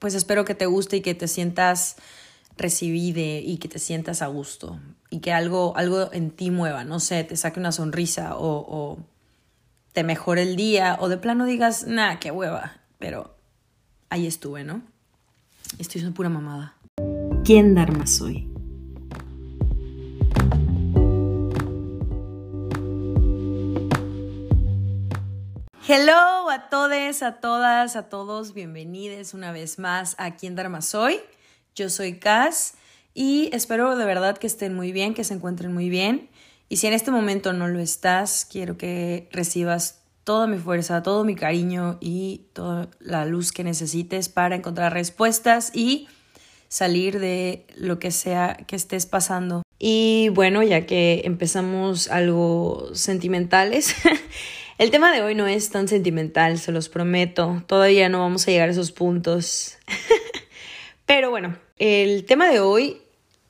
pues 0.00 0.14
espero 0.14 0.44
que 0.44 0.56
te 0.56 0.66
guste 0.66 0.96
y 0.96 1.00
que 1.02 1.14
te 1.14 1.28
sientas 1.28 1.96
recibide 2.56 3.40
y 3.40 3.58
que 3.58 3.68
te 3.68 3.78
sientas 3.78 4.20
a 4.22 4.26
gusto 4.26 4.80
y 5.08 5.20
que 5.20 5.32
algo, 5.32 5.76
algo 5.76 6.12
en 6.12 6.30
ti 6.30 6.50
mueva, 6.50 6.84
no 6.84 6.98
sé, 6.98 7.22
te 7.24 7.36
saque 7.36 7.60
una 7.60 7.72
sonrisa 7.72 8.36
o, 8.36 8.66
o 8.68 8.98
te 9.92 10.02
mejore 10.02 10.42
el 10.42 10.56
día 10.56 10.96
o 11.00 11.08
de 11.08 11.16
plano 11.16 11.44
digas, 11.44 11.86
nah, 11.86 12.16
qué 12.18 12.30
hueva, 12.30 12.80
pero 12.98 13.36
ahí 14.08 14.26
estuve, 14.26 14.64
¿no? 14.64 14.82
Estoy 15.78 16.02
una 16.02 16.12
pura 16.12 16.28
mamada. 16.28 16.74
¿Quién 17.44 17.74
Dharma 17.74 18.06
soy? 18.06 18.49
Hello 25.92 26.48
a 26.48 26.68
todos, 26.70 27.20
a 27.24 27.40
todas, 27.40 27.96
a 27.96 28.08
todos, 28.08 28.54
bienvenidos 28.54 29.34
una 29.34 29.50
vez 29.50 29.80
más 29.80 30.14
a 30.18 30.36
Quién 30.36 30.54
Dharma 30.54 30.82
Soy. 30.82 31.18
Yo 31.74 31.90
soy 31.90 32.20
Cas 32.20 32.74
y 33.12 33.50
espero 33.52 33.96
de 33.96 34.04
verdad 34.04 34.38
que 34.38 34.46
estén 34.46 34.72
muy 34.72 34.92
bien, 34.92 35.14
que 35.14 35.24
se 35.24 35.34
encuentren 35.34 35.74
muy 35.74 35.88
bien. 35.88 36.30
Y 36.68 36.76
si 36.76 36.86
en 36.86 36.92
este 36.92 37.10
momento 37.10 37.52
no 37.52 37.66
lo 37.66 37.80
estás, 37.80 38.46
quiero 38.48 38.78
que 38.78 39.28
recibas 39.32 40.02
toda 40.22 40.46
mi 40.46 40.58
fuerza, 40.58 41.02
todo 41.02 41.24
mi 41.24 41.34
cariño 41.34 41.98
y 42.00 42.42
toda 42.52 42.86
la 43.00 43.24
luz 43.24 43.50
que 43.50 43.64
necesites 43.64 44.28
para 44.28 44.54
encontrar 44.54 44.92
respuestas 44.92 45.72
y 45.74 46.06
salir 46.68 47.18
de 47.18 47.66
lo 47.74 47.98
que 47.98 48.12
sea 48.12 48.56
que 48.68 48.76
estés 48.76 49.06
pasando. 49.06 49.64
Y 49.76 50.28
bueno, 50.28 50.62
ya 50.62 50.86
que 50.86 51.22
empezamos 51.24 52.06
algo 52.08 52.90
sentimentales, 52.92 53.96
El 54.80 54.90
tema 54.90 55.12
de 55.12 55.20
hoy 55.20 55.34
no 55.34 55.46
es 55.46 55.68
tan 55.68 55.88
sentimental, 55.88 56.58
se 56.58 56.72
los 56.72 56.88
prometo. 56.88 57.62
Todavía 57.66 58.08
no 58.08 58.20
vamos 58.20 58.48
a 58.48 58.50
llegar 58.50 58.70
a 58.70 58.72
esos 58.72 58.92
puntos. 58.92 59.76
Pero 61.06 61.28
bueno, 61.28 61.58
el 61.76 62.24
tema 62.24 62.48
de 62.48 62.60
hoy 62.60 63.02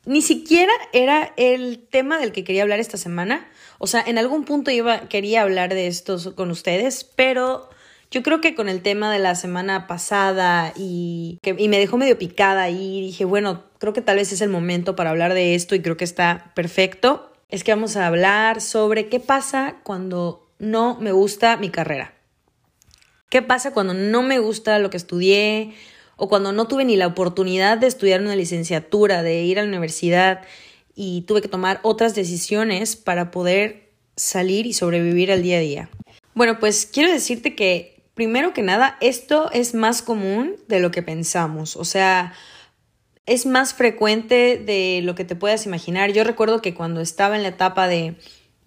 ni 0.06 0.22
siquiera 0.22 0.72
era 0.92 1.32
el 1.36 1.86
tema 1.88 2.18
del 2.18 2.32
que 2.32 2.42
quería 2.42 2.62
hablar 2.62 2.80
esta 2.80 2.96
semana. 2.96 3.48
O 3.78 3.86
sea, 3.86 4.02
en 4.04 4.18
algún 4.18 4.44
punto 4.44 4.72
iba, 4.72 5.08
quería 5.08 5.42
hablar 5.42 5.72
de 5.72 5.86
esto 5.86 6.34
con 6.34 6.50
ustedes, 6.50 7.04
pero 7.04 7.70
yo 8.10 8.24
creo 8.24 8.40
que 8.40 8.56
con 8.56 8.68
el 8.68 8.82
tema 8.82 9.12
de 9.12 9.20
la 9.20 9.36
semana 9.36 9.86
pasada 9.86 10.72
y, 10.74 11.38
que, 11.42 11.54
y 11.56 11.68
me 11.68 11.78
dejó 11.78 11.96
medio 11.96 12.18
picada 12.18 12.70
y 12.70 13.02
dije, 13.02 13.24
bueno, 13.24 13.62
creo 13.78 13.92
que 13.92 14.02
tal 14.02 14.16
vez 14.16 14.32
es 14.32 14.40
el 14.40 14.50
momento 14.50 14.96
para 14.96 15.10
hablar 15.10 15.32
de 15.34 15.54
esto 15.54 15.76
y 15.76 15.80
creo 15.80 15.96
que 15.96 16.02
está 16.02 16.50
perfecto. 16.56 17.32
Es 17.48 17.62
que 17.62 17.72
vamos 17.72 17.96
a 17.96 18.08
hablar 18.08 18.60
sobre 18.60 19.08
qué 19.08 19.20
pasa 19.20 19.76
cuando 19.84 20.49
no 20.60 20.96
me 21.00 21.10
gusta 21.10 21.56
mi 21.56 21.70
carrera? 21.70 22.14
¿Qué 23.28 23.42
pasa 23.42 23.72
cuando 23.72 23.94
no 23.94 24.22
me 24.22 24.38
gusta 24.38 24.78
lo 24.78 24.90
que 24.90 24.96
estudié 24.96 25.72
o 26.16 26.28
cuando 26.28 26.52
no 26.52 26.68
tuve 26.68 26.84
ni 26.84 26.96
la 26.96 27.06
oportunidad 27.06 27.78
de 27.78 27.86
estudiar 27.86 28.20
una 28.20 28.36
licenciatura, 28.36 29.22
de 29.22 29.42
ir 29.42 29.58
a 29.58 29.62
la 29.62 29.68
universidad 29.68 30.42
y 30.94 31.22
tuve 31.22 31.40
que 31.40 31.48
tomar 31.48 31.80
otras 31.82 32.14
decisiones 32.14 32.96
para 32.96 33.30
poder 33.30 33.90
salir 34.16 34.66
y 34.66 34.72
sobrevivir 34.72 35.32
al 35.32 35.42
día 35.42 35.56
a 35.56 35.60
día? 35.60 35.90
Bueno, 36.34 36.58
pues 36.58 36.86
quiero 36.86 37.10
decirte 37.10 37.54
que 37.54 38.02
primero 38.14 38.52
que 38.52 38.62
nada 38.62 38.98
esto 39.00 39.50
es 39.52 39.74
más 39.74 40.02
común 40.02 40.56
de 40.68 40.80
lo 40.80 40.90
que 40.90 41.02
pensamos, 41.02 41.76
o 41.76 41.84
sea, 41.84 42.34
es 43.26 43.46
más 43.46 43.74
frecuente 43.74 44.58
de 44.58 45.00
lo 45.02 45.14
que 45.14 45.24
te 45.24 45.36
puedas 45.36 45.64
imaginar. 45.64 46.12
Yo 46.12 46.24
recuerdo 46.24 46.60
que 46.60 46.74
cuando 46.74 47.00
estaba 47.00 47.36
en 47.36 47.42
la 47.42 47.50
etapa 47.50 47.86
de 47.86 48.16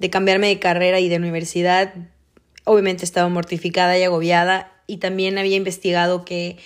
de 0.03 0.09
cambiarme 0.09 0.49
de 0.49 0.59
carrera 0.59 0.99
y 0.99 1.07
de 1.07 1.15
universidad, 1.15 1.93
obviamente 2.65 3.05
estaba 3.05 3.29
mortificada 3.29 3.97
y 3.97 4.03
agobiada 4.03 4.69
y 4.85 4.97
también 4.97 5.37
había 5.37 5.55
investigado 5.55 6.25
que 6.25 6.57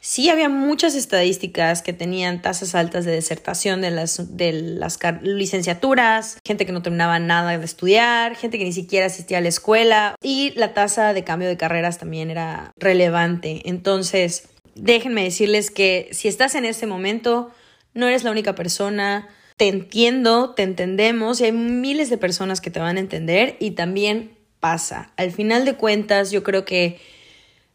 sí 0.00 0.30
había 0.30 0.48
muchas 0.48 0.94
estadísticas 0.94 1.82
que 1.82 1.92
tenían 1.92 2.40
tasas 2.40 2.74
altas 2.74 3.04
de 3.04 3.12
desertación 3.12 3.82
de 3.82 3.90
las, 3.90 4.38
de 4.38 4.52
las 4.52 4.98
licenciaturas, 5.20 6.38
gente 6.42 6.64
que 6.64 6.72
no 6.72 6.80
terminaba 6.80 7.18
nada 7.18 7.58
de 7.58 7.62
estudiar, 7.62 8.34
gente 8.34 8.56
que 8.56 8.64
ni 8.64 8.72
siquiera 8.72 9.04
asistía 9.04 9.38
a 9.38 9.42
la 9.42 9.48
escuela 9.48 10.14
y 10.22 10.54
la 10.56 10.72
tasa 10.72 11.12
de 11.12 11.22
cambio 11.22 11.48
de 11.48 11.58
carreras 11.58 11.98
también 11.98 12.30
era 12.30 12.72
relevante. 12.78 13.60
Entonces, 13.66 14.48
déjenme 14.74 15.22
decirles 15.22 15.70
que 15.70 16.08
si 16.12 16.28
estás 16.28 16.54
en 16.54 16.64
este 16.64 16.86
momento, 16.86 17.50
no 17.92 18.08
eres 18.08 18.24
la 18.24 18.30
única 18.30 18.54
persona, 18.54 19.28
te 19.56 19.68
entiendo, 19.68 20.50
te 20.54 20.62
entendemos 20.62 21.40
y 21.40 21.44
hay 21.44 21.52
miles 21.52 22.10
de 22.10 22.18
personas 22.18 22.60
que 22.60 22.70
te 22.70 22.80
van 22.80 22.96
a 22.96 23.00
entender 23.00 23.56
y 23.58 23.72
también 23.72 24.36
pasa. 24.60 25.12
Al 25.16 25.32
final 25.32 25.64
de 25.64 25.74
cuentas, 25.74 26.30
yo 26.30 26.42
creo 26.42 26.64
que 26.64 26.98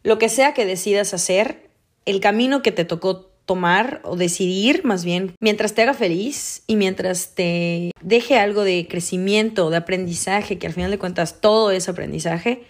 lo 0.03 0.17
que 0.19 0.29
sea 0.29 0.53
que 0.53 0.65
decidas 0.65 1.13
hacer, 1.13 1.69
el 2.05 2.19
camino 2.19 2.61
que 2.61 2.71
te 2.71 2.85
tocó 2.85 3.31
tomar 3.45 4.01
o 4.03 4.15
decidir 4.15 4.83
más 4.85 5.03
bien, 5.03 5.35
mientras 5.39 5.73
te 5.73 5.81
haga 5.81 5.93
feliz 5.93 6.63
y 6.67 6.75
mientras 6.75 7.33
te 7.33 7.91
deje 8.01 8.37
algo 8.37 8.63
de 8.63 8.87
crecimiento, 8.87 9.69
de 9.69 9.77
aprendizaje, 9.77 10.57
que 10.57 10.67
al 10.67 10.73
final 10.73 10.91
de 10.91 10.99
cuentas 10.99 11.41
todo 11.41 11.71
es 11.71 11.89
aprendizaje, 11.89 12.63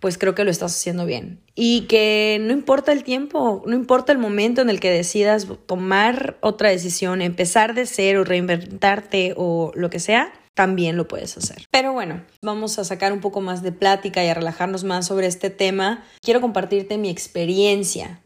pues 0.00 0.18
creo 0.18 0.34
que 0.34 0.44
lo 0.44 0.50
estás 0.50 0.74
haciendo 0.76 1.06
bien. 1.06 1.40
Y 1.54 1.82
que 1.82 2.38
no 2.40 2.52
importa 2.52 2.92
el 2.92 3.02
tiempo, 3.02 3.62
no 3.66 3.74
importa 3.74 4.12
el 4.12 4.18
momento 4.18 4.60
en 4.60 4.70
el 4.70 4.80
que 4.80 4.90
decidas 4.90 5.46
tomar 5.66 6.38
otra 6.40 6.70
decisión, 6.70 7.20
empezar 7.20 7.74
de 7.74 7.86
cero, 7.86 8.24
reinventarte 8.24 9.34
o 9.36 9.72
lo 9.74 9.90
que 9.90 9.98
sea, 9.98 10.32
también 10.54 10.96
lo 10.96 11.06
puedes 11.06 11.36
hacer. 11.36 11.66
Pero 11.70 11.92
bueno, 11.92 12.24
vamos 12.42 12.78
a 12.78 12.84
sacar 12.84 13.12
un 13.12 13.20
poco 13.20 13.40
más 13.40 13.62
de 13.62 13.72
plática 13.72 14.24
y 14.24 14.28
a 14.28 14.34
relajarnos 14.34 14.84
más 14.84 15.06
sobre 15.06 15.26
este 15.26 15.50
tema. 15.50 16.04
Quiero 16.20 16.40
compartirte 16.40 16.98
mi 16.98 17.10
experiencia, 17.10 18.20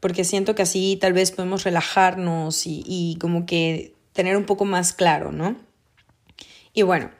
porque 0.00 0.24
siento 0.24 0.54
que 0.54 0.62
así 0.62 0.98
tal 1.00 1.12
vez 1.12 1.30
podemos 1.30 1.64
relajarnos 1.64 2.66
y, 2.66 2.82
y 2.86 3.16
como 3.20 3.46
que 3.46 3.94
tener 4.12 4.36
un 4.36 4.44
poco 4.44 4.64
más 4.64 4.92
claro, 4.92 5.30
¿no? 5.30 5.56
Y 6.72 6.82
bueno, 6.82 7.10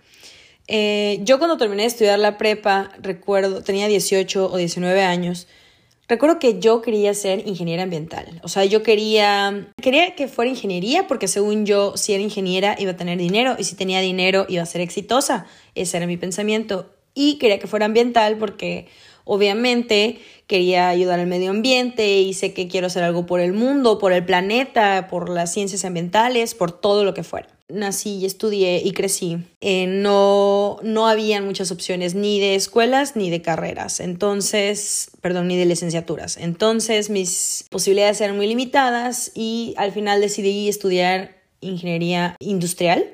eh, 0.69 1.21
yo 1.23 1.39
cuando 1.39 1.57
terminé 1.57 1.83
de 1.83 1.89
estudiar 1.89 2.19
la 2.19 2.37
prepa, 2.37 2.91
recuerdo, 3.01 3.63
tenía 3.63 3.89
18 3.89 4.53
o 4.53 4.57
19 4.57 5.03
años, 5.03 5.49
recuerdo 6.09 6.39
que 6.39 6.61
yo 6.61 6.83
quería 6.83 7.15
ser 7.15 7.47
ingeniera 7.49 7.85
ambiental. 7.85 8.41
O 8.43 8.49
sea, 8.49 8.67
yo 8.67 8.83
quería, 8.83 9.73
quería 9.81 10.15
que 10.15 10.29
fuera 10.29 10.51
ingeniería 10.51 11.07
porque 11.07 11.27
según 11.27 11.65
yo, 11.65 11.97
si 11.97 12.13
era 12.13 12.23
ingeniera 12.23 12.77
iba 12.79 12.93
a 12.93 12.97
tener 12.97 13.19
dinero 13.19 13.57
y 13.59 13.65
si 13.65 13.77
tenía 13.77 14.01
dinero 14.01 14.45
iba 14.49 14.63
a 14.63 14.67
ser 14.67 14.83
exitosa. 14.83 15.47
Ese 15.75 15.97
era 15.97 16.07
mi 16.07 16.19
pensamiento. 16.19 16.91
Y 17.15 17.39
quería 17.39 17.59
que 17.59 17.67
fuera 17.67 17.87
ambiental 17.87 18.37
porque 18.37 18.89
obviamente 19.29 20.19
quería 20.47 20.89
ayudar 20.89 21.21
al 21.21 21.27
medio 21.27 21.51
ambiente 21.51 22.21
y 22.21 22.33
sé 22.33 22.55
que 22.55 22.67
quiero 22.67 22.87
hacer 22.89 23.05
algo 23.05 23.27
por 23.27 23.41
el 23.41 23.53
mundo, 23.53 23.99
por 23.99 24.13
el 24.13 24.25
planeta, 24.25 25.07
por 25.09 25.29
las 25.29 25.53
ciencias 25.53 25.85
ambientales, 25.85 26.55
por 26.55 26.73
todo 26.73 27.05
lo 27.05 27.15
que 27.15 27.23
fuera. 27.23 27.49
Nací 27.69 28.17
y 28.17 28.25
estudié 28.25 28.81
y 28.83 28.93
crecí, 28.93 29.37
eh, 29.61 29.87
no, 29.87 30.79
no 30.83 31.07
habían 31.07 31.45
muchas 31.45 31.71
opciones 31.71 32.15
ni 32.15 32.41
de 32.41 32.55
escuelas 32.55 33.15
ni 33.15 33.29
de 33.29 33.43
carreras, 33.43 34.01
entonces, 34.01 35.11
perdón, 35.21 35.49
ni 35.49 35.59
de 35.59 35.67
licenciaturas. 35.67 36.39
Entonces 36.39 37.11
mis 37.11 37.67
posibilidades 37.69 38.23
eran 38.23 38.37
muy 38.37 38.47
limitadas 38.47 39.31
y 39.35 39.75
al 39.77 39.93
final 39.93 40.23
decidí 40.23 40.71
estudiar 40.71 41.37
ingeniería 41.61 42.37
industrial 42.41 43.05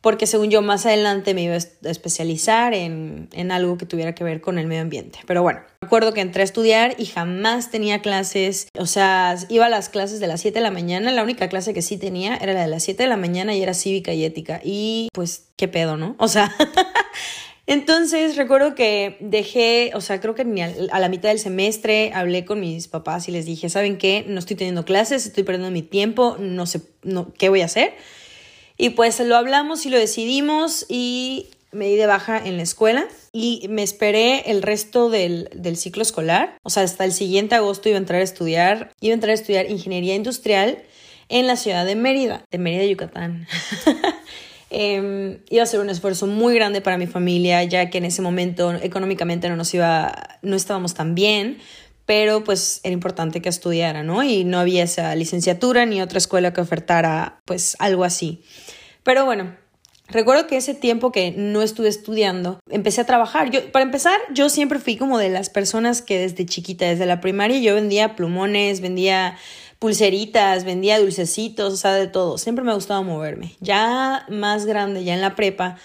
porque 0.00 0.26
según 0.26 0.50
yo 0.50 0.62
más 0.62 0.86
adelante 0.86 1.34
me 1.34 1.42
iba 1.42 1.54
a 1.54 1.90
especializar 1.90 2.72
en, 2.72 3.28
en, 3.32 3.50
algo 3.50 3.78
que 3.78 3.86
tuviera 3.86 4.14
que 4.14 4.24
ver 4.24 4.40
con 4.40 4.58
el 4.58 4.66
medio 4.66 4.82
ambiente. 4.82 5.18
Pero 5.26 5.42
bueno, 5.42 5.60
recuerdo 5.80 6.12
que 6.12 6.20
entré 6.20 6.42
a 6.42 6.44
estudiar 6.44 6.94
y 6.98 7.06
jamás 7.06 7.70
tenía 7.70 8.00
clases, 8.00 8.68
o 8.78 8.86
sea, 8.86 9.36
iba 9.48 9.66
a 9.66 9.68
las 9.68 9.88
clases 9.88 10.20
de 10.20 10.28
las 10.28 10.40
7 10.40 10.58
de 10.58 10.62
la 10.62 10.70
mañana, 10.70 11.10
la 11.10 11.22
única 11.22 11.48
clase 11.48 11.74
que 11.74 11.82
sí 11.82 11.96
tenía 11.96 12.36
era 12.36 12.52
la 12.52 12.62
de 12.62 12.68
las 12.68 12.84
7 12.84 13.02
de 13.02 13.08
la 13.08 13.16
mañana 13.16 13.54
y 13.54 13.62
era 13.62 13.74
cívica 13.74 14.12
y 14.12 14.24
ética. 14.24 14.60
Y 14.62 15.08
pues, 15.12 15.48
qué 15.56 15.68
pedo, 15.68 15.96
¿no? 15.96 16.14
O 16.18 16.28
sea... 16.28 16.54
Entonces 17.68 18.36
recuerdo 18.36 18.74
que 18.74 19.18
dejé, 19.20 19.90
o 19.92 20.00
sea, 20.00 20.22
creo 20.22 20.34
que 20.34 20.40
a 20.90 20.98
la 21.00 21.08
mitad 21.10 21.28
del 21.28 21.38
semestre 21.38 22.12
hablé 22.14 22.46
con 22.46 22.60
mis 22.60 22.88
papás 22.88 23.28
y 23.28 23.30
les 23.30 23.44
dije, 23.44 23.68
¿saben 23.68 23.98
qué? 23.98 24.24
No 24.26 24.38
estoy 24.38 24.56
teniendo 24.56 24.86
clases, 24.86 25.26
estoy 25.26 25.42
perdiendo 25.42 25.70
mi 25.70 25.82
tiempo, 25.82 26.38
no 26.40 26.64
sé 26.64 26.80
no, 27.02 27.30
qué 27.34 27.50
voy 27.50 27.60
a 27.60 27.66
hacer. 27.66 27.92
Y 28.78 28.90
pues 28.90 29.18
lo 29.20 29.36
hablamos 29.36 29.84
y 29.84 29.90
lo 29.90 29.98
decidimos 29.98 30.86
y 30.88 31.48
me 31.72 31.86
di 31.86 31.96
de 31.96 32.06
baja 32.06 32.38
en 32.38 32.56
la 32.56 32.62
escuela 32.62 33.06
y 33.32 33.66
me 33.68 33.82
esperé 33.82 34.50
el 34.50 34.62
resto 34.62 35.10
del, 35.10 35.50
del, 35.52 35.76
ciclo 35.76 36.02
escolar. 36.02 36.56
O 36.62 36.70
sea, 36.70 36.84
hasta 36.84 37.04
el 37.04 37.12
siguiente 37.12 37.56
agosto 37.56 37.88
iba 37.88 37.98
a 37.98 38.00
entrar 38.00 38.20
a 38.20 38.24
estudiar, 38.24 38.92
iba 39.00 39.12
a 39.12 39.14
entrar 39.14 39.30
a 39.32 39.34
estudiar 39.34 39.68
ingeniería 39.68 40.14
industrial 40.14 40.78
en 41.28 41.46
la 41.46 41.56
ciudad 41.56 41.84
de 41.84 41.96
Mérida, 41.96 42.44
de 42.50 42.58
Mérida, 42.58 42.84
Yucatán. 42.84 43.46
eh, 44.70 45.40
iba 45.50 45.62
a 45.62 45.66
ser 45.66 45.80
un 45.80 45.90
esfuerzo 45.90 46.26
muy 46.26 46.54
grande 46.54 46.80
para 46.80 46.98
mi 46.98 47.06
familia, 47.06 47.62
ya 47.64 47.90
que 47.90 47.98
en 47.98 48.06
ese 48.06 48.22
momento 48.22 48.72
económicamente 48.74 49.48
no 49.48 49.56
nos 49.56 49.74
iba, 49.74 50.38
no 50.42 50.56
estábamos 50.56 50.94
tan 50.94 51.14
bien, 51.14 51.58
pero 52.08 52.42
pues 52.42 52.80
era 52.84 52.94
importante 52.94 53.42
que 53.42 53.50
estudiara, 53.50 54.02
¿no? 54.02 54.24
Y 54.24 54.42
no 54.42 54.58
había 54.58 54.82
esa 54.82 55.14
licenciatura 55.14 55.84
ni 55.84 56.00
otra 56.00 56.16
escuela 56.16 56.54
que 56.54 56.62
ofertara 56.62 57.42
pues 57.44 57.76
algo 57.80 58.02
así. 58.02 58.42
Pero 59.02 59.26
bueno, 59.26 59.54
Recuerdo 60.10 60.46
que 60.46 60.56
ese 60.56 60.72
tiempo 60.72 61.12
que 61.12 61.32
no 61.32 61.60
estuve 61.60 61.88
estudiando, 61.88 62.60
empecé 62.70 63.02
a 63.02 63.04
trabajar. 63.04 63.50
Yo, 63.50 63.70
para 63.72 63.82
empezar, 63.82 64.18
yo 64.32 64.48
siempre 64.48 64.78
fui 64.78 64.96
como 64.96 65.18
de 65.18 65.28
las 65.28 65.50
personas 65.50 66.00
que 66.00 66.18
desde 66.18 66.46
chiquita, 66.46 66.86
desde 66.86 67.04
la 67.04 67.20
primaria, 67.20 67.58
yo 67.58 67.74
vendía 67.74 68.16
plumones, 68.16 68.80
vendía 68.80 69.36
pulseritas, 69.78 70.64
vendía 70.64 70.98
dulcecitos, 70.98 71.74
o 71.74 71.76
sea, 71.76 71.92
de 71.92 72.06
todo. 72.06 72.38
Siempre 72.38 72.64
me 72.64 72.70
ha 72.70 72.74
gustado 72.74 73.04
moverme. 73.04 73.54
Ya 73.60 74.24
más 74.30 74.64
grande, 74.64 75.04
ya 75.04 75.12
en 75.12 75.20
la 75.20 75.36
prepa, 75.36 75.76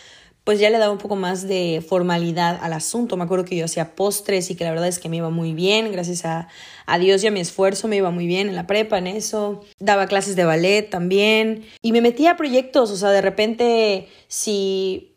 pues 0.43 0.59
ya 0.59 0.69
le 0.69 0.77
daba 0.77 0.91
un 0.91 0.97
poco 0.97 1.15
más 1.15 1.47
de 1.47 1.83
formalidad 1.87 2.59
al 2.61 2.73
asunto. 2.73 3.15
Me 3.15 3.23
acuerdo 3.23 3.45
que 3.45 3.55
yo 3.55 3.65
hacía 3.65 3.95
postres 3.95 4.51
y 4.51 4.55
que 4.55 4.63
la 4.63 4.71
verdad 4.71 4.87
es 4.87 4.99
que 4.99 5.09
me 5.09 5.17
iba 5.17 5.29
muy 5.29 5.53
bien, 5.53 5.91
gracias 5.91 6.25
a, 6.25 6.49
a, 6.85 6.99
Dios 6.99 7.23
y 7.23 7.27
a 7.27 7.31
mi 7.31 7.39
esfuerzo 7.39 7.87
me 7.87 7.95
iba 7.95 8.11
muy 8.11 8.27
bien 8.27 8.49
en 8.49 8.55
la 8.55 8.67
prepa, 8.67 8.97
en 8.97 9.07
eso. 9.07 9.63
Daba 9.79 10.07
clases 10.07 10.35
de 10.35 10.43
ballet 10.43 10.89
también 10.89 11.65
y 11.81 11.93
me 11.93 12.01
metía 12.01 12.31
a 12.31 12.37
proyectos, 12.37 12.91
o 12.91 12.97
sea, 12.97 13.11
de 13.11 13.21
repente 13.21 14.09
si 14.27 15.09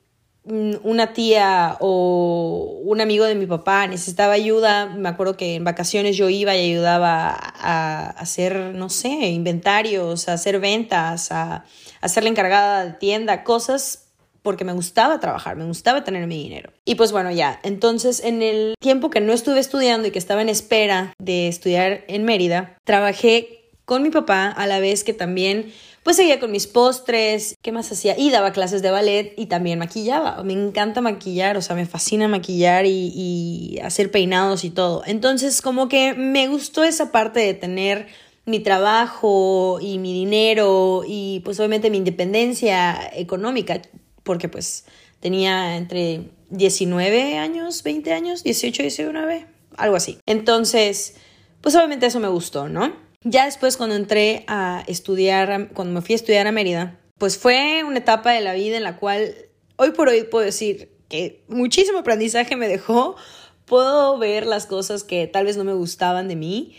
una 0.48 1.12
tía 1.12 1.76
o 1.80 2.80
un 2.84 3.00
amigo 3.00 3.24
de 3.24 3.34
mi 3.34 3.46
papá 3.46 3.88
necesitaba 3.88 4.34
ayuda, 4.34 4.86
me 4.86 5.08
acuerdo 5.08 5.36
que 5.36 5.56
en 5.56 5.64
vacaciones 5.64 6.16
yo 6.16 6.28
iba 6.28 6.54
y 6.54 6.70
ayudaba 6.70 7.36
a 7.36 8.10
hacer, 8.10 8.54
no 8.74 8.88
sé, 8.88 9.08
inventarios, 9.08 10.28
a 10.28 10.34
hacer 10.34 10.60
ventas, 10.60 11.32
a, 11.32 11.64
a 12.00 12.08
ser 12.08 12.22
la 12.22 12.30
encargada 12.30 12.84
de 12.84 12.92
tienda, 12.92 13.42
cosas 13.42 14.05
porque 14.46 14.64
me 14.64 14.74
gustaba 14.74 15.18
trabajar, 15.18 15.56
me 15.56 15.64
gustaba 15.64 16.04
tener 16.04 16.28
mi 16.28 16.40
dinero. 16.40 16.72
Y 16.84 16.94
pues 16.94 17.10
bueno, 17.10 17.32
ya, 17.32 17.58
entonces 17.64 18.22
en 18.22 18.42
el 18.42 18.76
tiempo 18.78 19.10
que 19.10 19.20
no 19.20 19.32
estuve 19.32 19.58
estudiando 19.58 20.06
y 20.06 20.12
que 20.12 20.20
estaba 20.20 20.40
en 20.40 20.48
espera 20.48 21.12
de 21.18 21.48
estudiar 21.48 22.04
en 22.06 22.24
Mérida, 22.24 22.78
trabajé 22.84 23.72
con 23.84 24.04
mi 24.04 24.10
papá 24.10 24.46
a 24.46 24.68
la 24.68 24.78
vez 24.78 25.02
que 25.02 25.14
también 25.14 25.72
pues 26.04 26.14
seguía 26.14 26.38
con 26.38 26.52
mis 26.52 26.68
postres, 26.68 27.56
¿qué 27.60 27.72
más 27.72 27.90
hacía? 27.90 28.16
Y 28.16 28.30
daba 28.30 28.52
clases 28.52 28.82
de 28.82 28.92
ballet 28.92 29.34
y 29.36 29.46
también 29.46 29.80
maquillaba. 29.80 30.40
Me 30.44 30.52
encanta 30.52 31.00
maquillar, 31.00 31.56
o 31.56 31.62
sea, 31.62 31.74
me 31.74 31.84
fascina 31.84 32.28
maquillar 32.28 32.86
y, 32.86 33.12
y 33.12 33.80
hacer 33.80 34.12
peinados 34.12 34.62
y 34.62 34.70
todo. 34.70 35.02
Entonces, 35.06 35.60
como 35.60 35.88
que 35.88 36.14
me 36.14 36.46
gustó 36.46 36.84
esa 36.84 37.10
parte 37.10 37.40
de 37.40 37.54
tener 37.54 38.06
mi 38.44 38.60
trabajo 38.60 39.80
y 39.82 39.98
mi 39.98 40.14
dinero 40.14 41.02
y 41.04 41.40
pues 41.44 41.58
obviamente 41.58 41.90
mi 41.90 41.96
independencia 41.98 43.10
económica, 43.12 43.82
porque 44.26 44.50
pues 44.50 44.84
tenía 45.20 45.76
entre 45.76 46.28
19 46.50 47.38
años, 47.38 47.82
20 47.82 48.12
años, 48.12 48.42
18, 48.42 48.82
19, 48.82 49.46
algo 49.78 49.96
así. 49.96 50.18
Entonces, 50.26 51.14
pues 51.62 51.74
obviamente 51.74 52.04
eso 52.04 52.20
me 52.20 52.28
gustó, 52.28 52.68
¿no? 52.68 52.92
Ya 53.22 53.46
después 53.46 53.76
cuando 53.76 53.94
entré 53.96 54.44
a 54.48 54.84
estudiar, 54.86 55.70
cuando 55.72 55.94
me 55.94 56.02
fui 56.02 56.12
a 56.12 56.16
estudiar 56.16 56.46
a 56.46 56.52
Mérida, 56.52 57.00
pues 57.18 57.38
fue 57.38 57.82
una 57.84 57.98
etapa 57.98 58.32
de 58.32 58.40
la 58.42 58.52
vida 58.52 58.76
en 58.76 58.82
la 58.82 58.96
cual 58.96 59.34
hoy 59.76 59.92
por 59.92 60.08
hoy 60.08 60.24
puedo 60.24 60.44
decir 60.44 60.90
que 61.08 61.44
muchísimo 61.48 62.00
aprendizaje 62.00 62.56
me 62.56 62.68
dejó. 62.68 63.16
Puedo 63.64 64.18
ver 64.18 64.46
las 64.46 64.66
cosas 64.66 65.02
que 65.02 65.26
tal 65.26 65.46
vez 65.46 65.56
no 65.56 65.64
me 65.64 65.72
gustaban 65.72 66.28
de 66.28 66.36
mí 66.36 66.76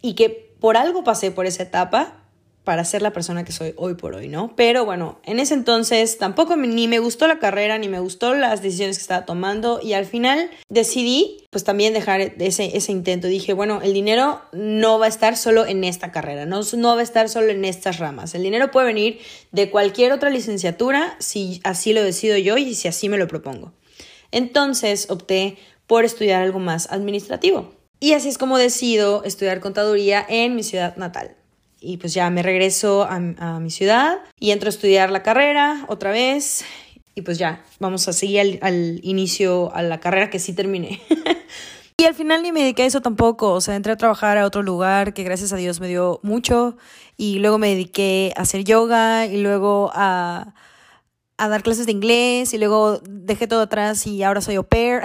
y 0.00 0.14
que 0.14 0.54
por 0.60 0.76
algo 0.76 1.04
pasé 1.04 1.30
por 1.30 1.46
esa 1.46 1.64
etapa 1.64 2.23
para 2.64 2.84
ser 2.84 3.02
la 3.02 3.12
persona 3.12 3.44
que 3.44 3.52
soy 3.52 3.74
hoy 3.76 3.94
por 3.94 4.14
hoy, 4.14 4.28
¿no? 4.28 4.56
Pero 4.56 4.86
bueno, 4.86 5.20
en 5.24 5.38
ese 5.38 5.52
entonces 5.52 6.16
tampoco 6.16 6.56
ni 6.56 6.88
me 6.88 6.98
gustó 6.98 7.28
la 7.28 7.38
carrera, 7.38 7.76
ni 7.76 7.88
me 7.88 8.00
gustó 8.00 8.34
las 8.34 8.62
decisiones 8.62 8.96
que 8.96 9.02
estaba 9.02 9.26
tomando 9.26 9.80
y 9.82 9.92
al 9.92 10.06
final 10.06 10.50
decidí 10.70 11.46
pues 11.50 11.62
también 11.62 11.92
dejar 11.92 12.20
ese, 12.20 12.76
ese 12.76 12.90
intento. 12.90 13.28
Dije, 13.28 13.52
bueno, 13.52 13.80
el 13.82 13.92
dinero 13.92 14.40
no 14.52 14.98
va 14.98 15.06
a 15.06 15.10
estar 15.10 15.36
solo 15.36 15.66
en 15.66 15.84
esta 15.84 16.10
carrera, 16.10 16.46
no, 16.46 16.62
no 16.76 16.94
va 16.94 17.00
a 17.00 17.04
estar 17.04 17.28
solo 17.28 17.48
en 17.48 17.64
estas 17.66 17.98
ramas. 17.98 18.34
El 18.34 18.42
dinero 18.42 18.70
puede 18.70 18.86
venir 18.86 19.20
de 19.52 19.70
cualquier 19.70 20.12
otra 20.12 20.30
licenciatura 20.30 21.16
si 21.18 21.60
así 21.64 21.92
lo 21.92 22.02
decido 22.02 22.38
yo 22.38 22.56
y 22.56 22.74
si 22.74 22.88
así 22.88 23.10
me 23.10 23.18
lo 23.18 23.28
propongo. 23.28 23.72
Entonces 24.32 25.10
opté 25.10 25.58
por 25.86 26.04
estudiar 26.04 26.42
algo 26.42 26.58
más 26.58 26.90
administrativo. 26.90 27.74
Y 28.00 28.14
así 28.14 28.28
es 28.28 28.38
como 28.38 28.58
decido 28.58 29.22
estudiar 29.24 29.60
contaduría 29.60 30.24
en 30.28 30.56
mi 30.56 30.62
ciudad 30.62 30.96
natal 30.96 31.36
y 31.80 31.98
pues 31.98 32.14
ya 32.14 32.30
me 32.30 32.42
regreso 32.42 33.06
a, 33.08 33.18
mi 33.60 33.70
ciudad 33.70 34.18
y 34.38 34.50
entro 34.50 34.68
a 34.68 34.70
estudiar 34.70 35.10
la 35.10 35.22
carrera 35.22 35.84
otra 35.88 36.10
vez 36.10 36.64
y 37.14 37.22
pues 37.22 37.38
ya 37.38 37.62
vamos 37.78 38.08
a 38.08 38.12
seguir 38.12 38.58
al, 38.62 39.00
inicio 39.02 39.74
a 39.74 39.82
la 39.82 40.00
carrera 40.00 40.30
que 40.30 40.38
sí 40.38 40.52
terminé. 40.52 41.00
y 41.96 42.04
al 42.04 42.14
final 42.14 42.42
ni 42.42 42.52
me 42.52 42.60
dediqué 42.60 42.82
a 42.82 42.86
eso 42.86 43.02
tampoco, 43.02 43.52
o 43.52 43.60
sea, 43.60 43.76
entré 43.76 43.92
a 43.92 43.96
trabajar 43.96 44.38
a 44.38 44.46
otro 44.46 44.62
lugar 44.62 45.14
que 45.14 45.22
gracias 45.22 45.52
a 45.52 45.56
Dios 45.56 45.80
me 45.80 45.88
dio 45.88 46.20
mucho 46.22 46.76
y 47.16 47.38
luego 47.38 47.58
me 47.58 47.68
dediqué 47.68 48.32
a 48.36 48.42
hacer 48.42 48.64
yoga 48.64 49.26
y 49.26 49.40
luego 49.40 49.90
a, 49.94 50.54
a 51.36 51.48
dar 51.48 51.62
clases 51.62 51.86
de 51.86 51.92
inglés 51.92 52.54
y 52.54 52.58
luego 52.58 53.00
dejé 53.08 53.46
todo 53.46 53.62
atrás 53.62 54.06
y 54.06 54.22
ahora 54.22 54.40
soy 54.40 54.56
au 54.56 54.64
pair. 54.64 55.00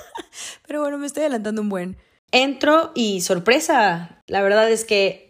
Pero 0.66 0.82
bueno, 0.82 0.98
me 0.98 1.06
estoy 1.06 1.22
adelantando 1.22 1.62
un 1.62 1.68
buen. 1.68 1.96
Entro 2.30 2.92
y 2.94 3.22
sorpresa, 3.22 4.22
la 4.26 4.42
verdad 4.42 4.70
es 4.70 4.84
que 4.84 5.27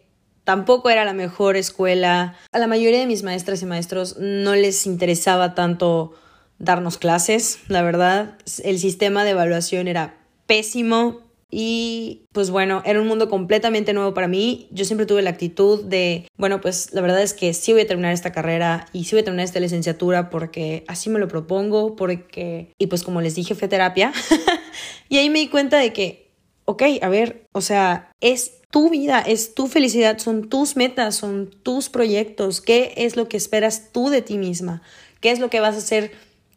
Tampoco 0.49 0.89
era 0.89 1.05
la 1.05 1.13
mejor 1.13 1.59
escuela. 1.59 2.35
A 2.53 2.59
la 2.59 2.67
mayoría 2.67 3.01
de 3.01 3.07
mis 3.07 3.23
maestras 3.23 3.61
y 3.61 3.67
maestros 3.67 4.17
no 4.17 4.55
les 4.55 4.87
interesaba 4.87 5.55
tanto 5.55 6.15
darnos 6.59 6.97
clases, 6.97 7.59
la 7.69 7.83
verdad. 7.83 8.39
El 8.65 8.79
sistema 8.79 9.25
de 9.25 9.33
evaluación 9.33 9.89
era 9.89 10.17
pésimo 10.47 11.21
y 11.51 12.25
pues 12.33 12.49
bueno, 12.49 12.81
era 12.87 12.99
un 12.99 13.07
mundo 13.07 13.29
completamente 13.29 13.93
nuevo 13.93 14.15
para 14.15 14.27
mí. 14.27 14.69
Yo 14.71 14.87
siempre 14.87 15.05
tuve 15.05 15.21
la 15.21 15.29
actitud 15.29 15.85
de, 15.85 16.27
bueno, 16.39 16.63
pues 16.63 16.95
la 16.95 17.03
verdad 17.03 17.21
es 17.21 17.35
que 17.35 17.53
sí 17.53 17.75
voy 17.75 17.83
a 17.83 17.87
terminar 17.87 18.15
esta 18.15 18.33
carrera 18.33 18.87
y 18.95 19.05
sí 19.05 19.17
voy 19.17 19.21
a 19.21 19.25
terminar 19.25 19.45
esta 19.45 19.61
licenciatura 19.61 20.31
porque 20.31 20.83
así 20.89 21.11
me 21.11 21.19
lo 21.19 21.29
propongo, 21.29 21.95
porque... 21.95 22.73
Y 22.79 22.87
pues 22.87 23.03
como 23.03 23.21
les 23.21 23.35
dije, 23.35 23.55
fue 23.55 23.69
terapia. 23.69 24.15
y 25.11 25.19
ahí 25.19 25.29
me 25.29 25.41
di 25.41 25.49
cuenta 25.49 25.77
de 25.77 25.93
que, 25.93 26.31
ok, 26.65 26.85
a 27.03 27.11
ver, 27.11 27.45
o 27.53 27.61
sea, 27.61 28.13
es 28.23 28.58
tu 28.71 28.91
vida, 28.91 29.21
es 29.21 29.55
tu 29.55 29.67
felicidad, 29.67 30.19
son 30.19 30.49
tus 30.49 30.77
metas, 30.77 31.17
son 31.17 31.51
tus 31.63 31.89
proyectos, 31.89 32.61
qué 32.61 32.93
es 32.97 33.17
lo 33.17 33.29
que 33.29 33.37
esperas 33.37 33.91
tú 33.93 34.11
de 34.11 34.23
ti 34.23 34.37
misma, 34.37 34.83
qué 35.21 35.31
es 35.31 35.39
lo 35.39 35.49
que 35.49 35.61
vas 35.61 35.75
a 35.75 35.79
hacer 35.79 36.13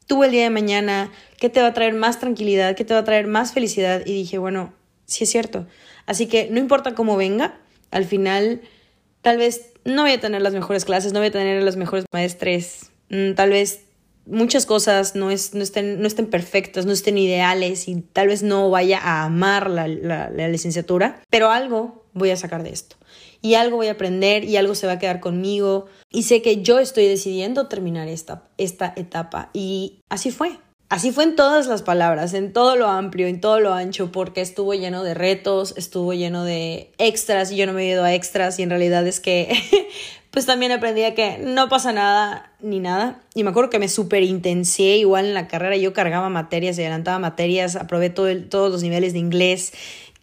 tú 0.08 0.24
el 0.24 0.32
día 0.32 0.44
de 0.44 0.50
mañana, 0.50 1.10
qué 1.40 1.50
te 1.50 1.62
va 1.62 1.68
a 1.68 1.74
traer 1.74 1.94
más 1.94 2.20
tranquilidad, 2.20 2.76
qué 2.76 2.84
te 2.84 2.94
va 2.94 3.00
a 3.00 3.06
traer 3.06 3.28
más 3.28 3.54
felicidad. 3.54 4.02
Y 4.06 4.14
dije, 4.14 4.38
bueno, 4.38 4.74
sí 5.06 5.24
es 5.24 5.30
cierto. 5.30 5.68
Así 6.06 6.28
que 6.28 6.50
no 6.52 6.60
importa 6.60 6.96
cómo 6.96 7.16
venga, 7.16 7.58
al 7.92 8.04
final 8.04 8.62
tal 9.22 9.38
vez 9.38 9.72
no 9.86 10.02
voy 10.02 10.12
a 10.12 10.20
tener 10.20 10.42
las 10.42 10.54
mejores 10.54 10.84
clases, 10.84 11.14
no 11.14 11.20
voy 11.20 11.30
a 11.30 11.32
tener 11.32 11.64
los 11.64 11.78
mejores 11.78 12.06
maestres, 12.12 12.92
mm, 13.10 13.34
tal 13.36 13.52
vez 13.52 13.84
muchas 14.26 14.66
cosas 14.66 15.16
no, 15.16 15.32
es, 15.32 15.54
no, 15.54 15.64
estén, 15.64 16.02
no 16.02 16.08
estén 16.08 16.28
perfectas, 16.28 16.86
no 16.86 16.92
estén 16.92 17.18
ideales 17.18 17.88
y 17.88 18.02
tal 18.02 18.28
vez 18.28 18.44
no 18.44 18.70
vaya 18.70 19.00
a 19.00 19.24
amar 19.24 19.70
la 19.70 20.48
licenciatura, 20.50 21.22
pero 21.30 21.50
algo 21.50 22.01
voy 22.14 22.32
a 22.32 22.38
sacar 22.38 22.64
de 22.64 22.72
esto. 22.72 22.96
Y 23.42 23.56
algo 23.56 23.78
voy 23.78 23.88
a 23.88 23.94
aprender 23.94 24.44
y 24.44 24.58
algo 24.58 24.76
se 24.76 24.88
va 24.88 24.94
a 24.94 25.00
quedar 25.00 25.20
conmigo. 25.20 25.88
Y 26.10 26.24
sé 26.24 26.42
que 26.42 26.62
yo 26.62 26.80
estoy 26.80 27.08
decidiendo 27.08 27.68
terminar 27.68 28.08
esta, 28.08 28.44
esta 28.58 28.94
etapa. 28.96 29.50
Y 29.54 30.00
así 30.10 30.32
fue. 30.32 30.60
Así 30.92 31.14
fue 31.14 31.24
en 31.24 31.38
todas 31.38 31.68
las 31.68 31.84
palabras, 31.84 32.34
en 32.34 32.52
todo 32.52 32.76
lo 32.76 32.88
amplio, 32.88 33.28
en 33.28 33.40
todo 33.40 33.62
lo 33.62 33.74
ancho, 33.74 34.12
porque 34.12 34.42
estuvo 34.42 34.74
lleno 34.74 35.04
de 35.04 35.14
retos, 35.14 35.74
estuvo 35.78 36.14
lleno 36.14 36.44
de 36.44 36.92
extras 36.98 37.50
y 37.50 37.56
yo 37.56 37.66
no 37.66 37.72
me 37.72 37.84
he 37.84 37.92
ido 37.92 38.04
a 38.04 38.14
extras 38.14 38.60
y 38.60 38.64
en 38.64 38.72
realidad 38.72 39.08
es 39.08 39.22
que 39.22 39.54
pues 40.32 40.46
también 40.46 40.72
aprendí 40.72 41.04
a 41.04 41.14
que 41.14 41.38
no 41.38 41.70
pasa 41.70 41.94
nada 41.94 42.52
ni 42.60 42.80
nada. 42.80 43.22
Y 43.36 43.44
me 43.44 43.52
acuerdo 43.52 43.70
que 43.70 43.80
me 43.80 43.88
súper 43.88 44.24
intensié 44.24 44.98
igual 44.98 45.26
en 45.26 45.34
la 45.34 45.48
carrera, 45.48 45.76
yo 45.78 45.94
cargaba 45.94 46.30
materias, 46.30 46.78
adelantaba 46.80 47.20
materias, 47.20 47.76
aprobé 47.76 48.10
todo 48.10 48.36
todos 48.50 48.72
los 48.72 48.84
niveles 48.84 49.14
de 49.14 49.20
inglés 49.20 49.74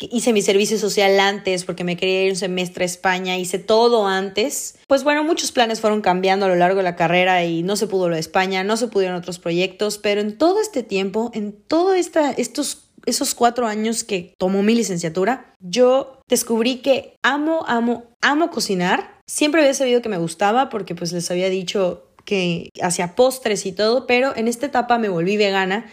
hice 0.00 0.32
mi 0.32 0.42
servicio 0.42 0.78
social 0.78 1.18
antes 1.18 1.64
porque 1.64 1.84
me 1.84 1.96
quería 1.96 2.24
ir 2.24 2.30
un 2.30 2.36
semestre 2.36 2.84
a 2.84 2.86
España, 2.86 3.36
hice 3.36 3.58
todo 3.58 4.06
antes. 4.06 4.76
Pues 4.86 5.04
bueno, 5.04 5.24
muchos 5.24 5.52
planes 5.52 5.80
fueron 5.80 6.00
cambiando 6.00 6.46
a 6.46 6.48
lo 6.48 6.54
largo 6.54 6.78
de 6.78 6.84
la 6.84 6.96
carrera 6.96 7.44
y 7.44 7.62
no 7.62 7.76
se 7.76 7.86
pudo 7.86 8.08
lo 8.08 8.14
de 8.14 8.20
España, 8.20 8.64
no 8.64 8.76
se 8.76 8.88
pudieron 8.88 9.16
otros 9.16 9.38
proyectos, 9.38 9.98
pero 9.98 10.20
en 10.20 10.38
todo 10.38 10.60
este 10.60 10.82
tiempo, 10.82 11.30
en 11.34 11.52
todos 11.52 11.96
estos 11.96 12.84
esos 13.06 13.34
cuatro 13.34 13.66
años 13.66 14.04
que 14.04 14.34
tomó 14.38 14.62
mi 14.62 14.74
licenciatura, 14.74 15.54
yo 15.60 16.20
descubrí 16.28 16.78
que 16.82 17.16
amo, 17.22 17.64
amo, 17.66 18.04
amo 18.20 18.50
cocinar. 18.50 19.17
Siempre 19.28 19.60
había 19.60 19.74
sabido 19.74 20.00
que 20.00 20.08
me 20.08 20.16
gustaba 20.16 20.70
porque 20.70 20.94
pues 20.94 21.12
les 21.12 21.30
había 21.30 21.50
dicho 21.50 22.06
que 22.24 22.70
hacía 22.82 23.14
postres 23.14 23.66
y 23.66 23.72
todo, 23.72 24.06
pero 24.06 24.34
en 24.34 24.48
esta 24.48 24.64
etapa 24.64 24.96
me 24.96 25.10
volví 25.10 25.36
vegana 25.36 25.86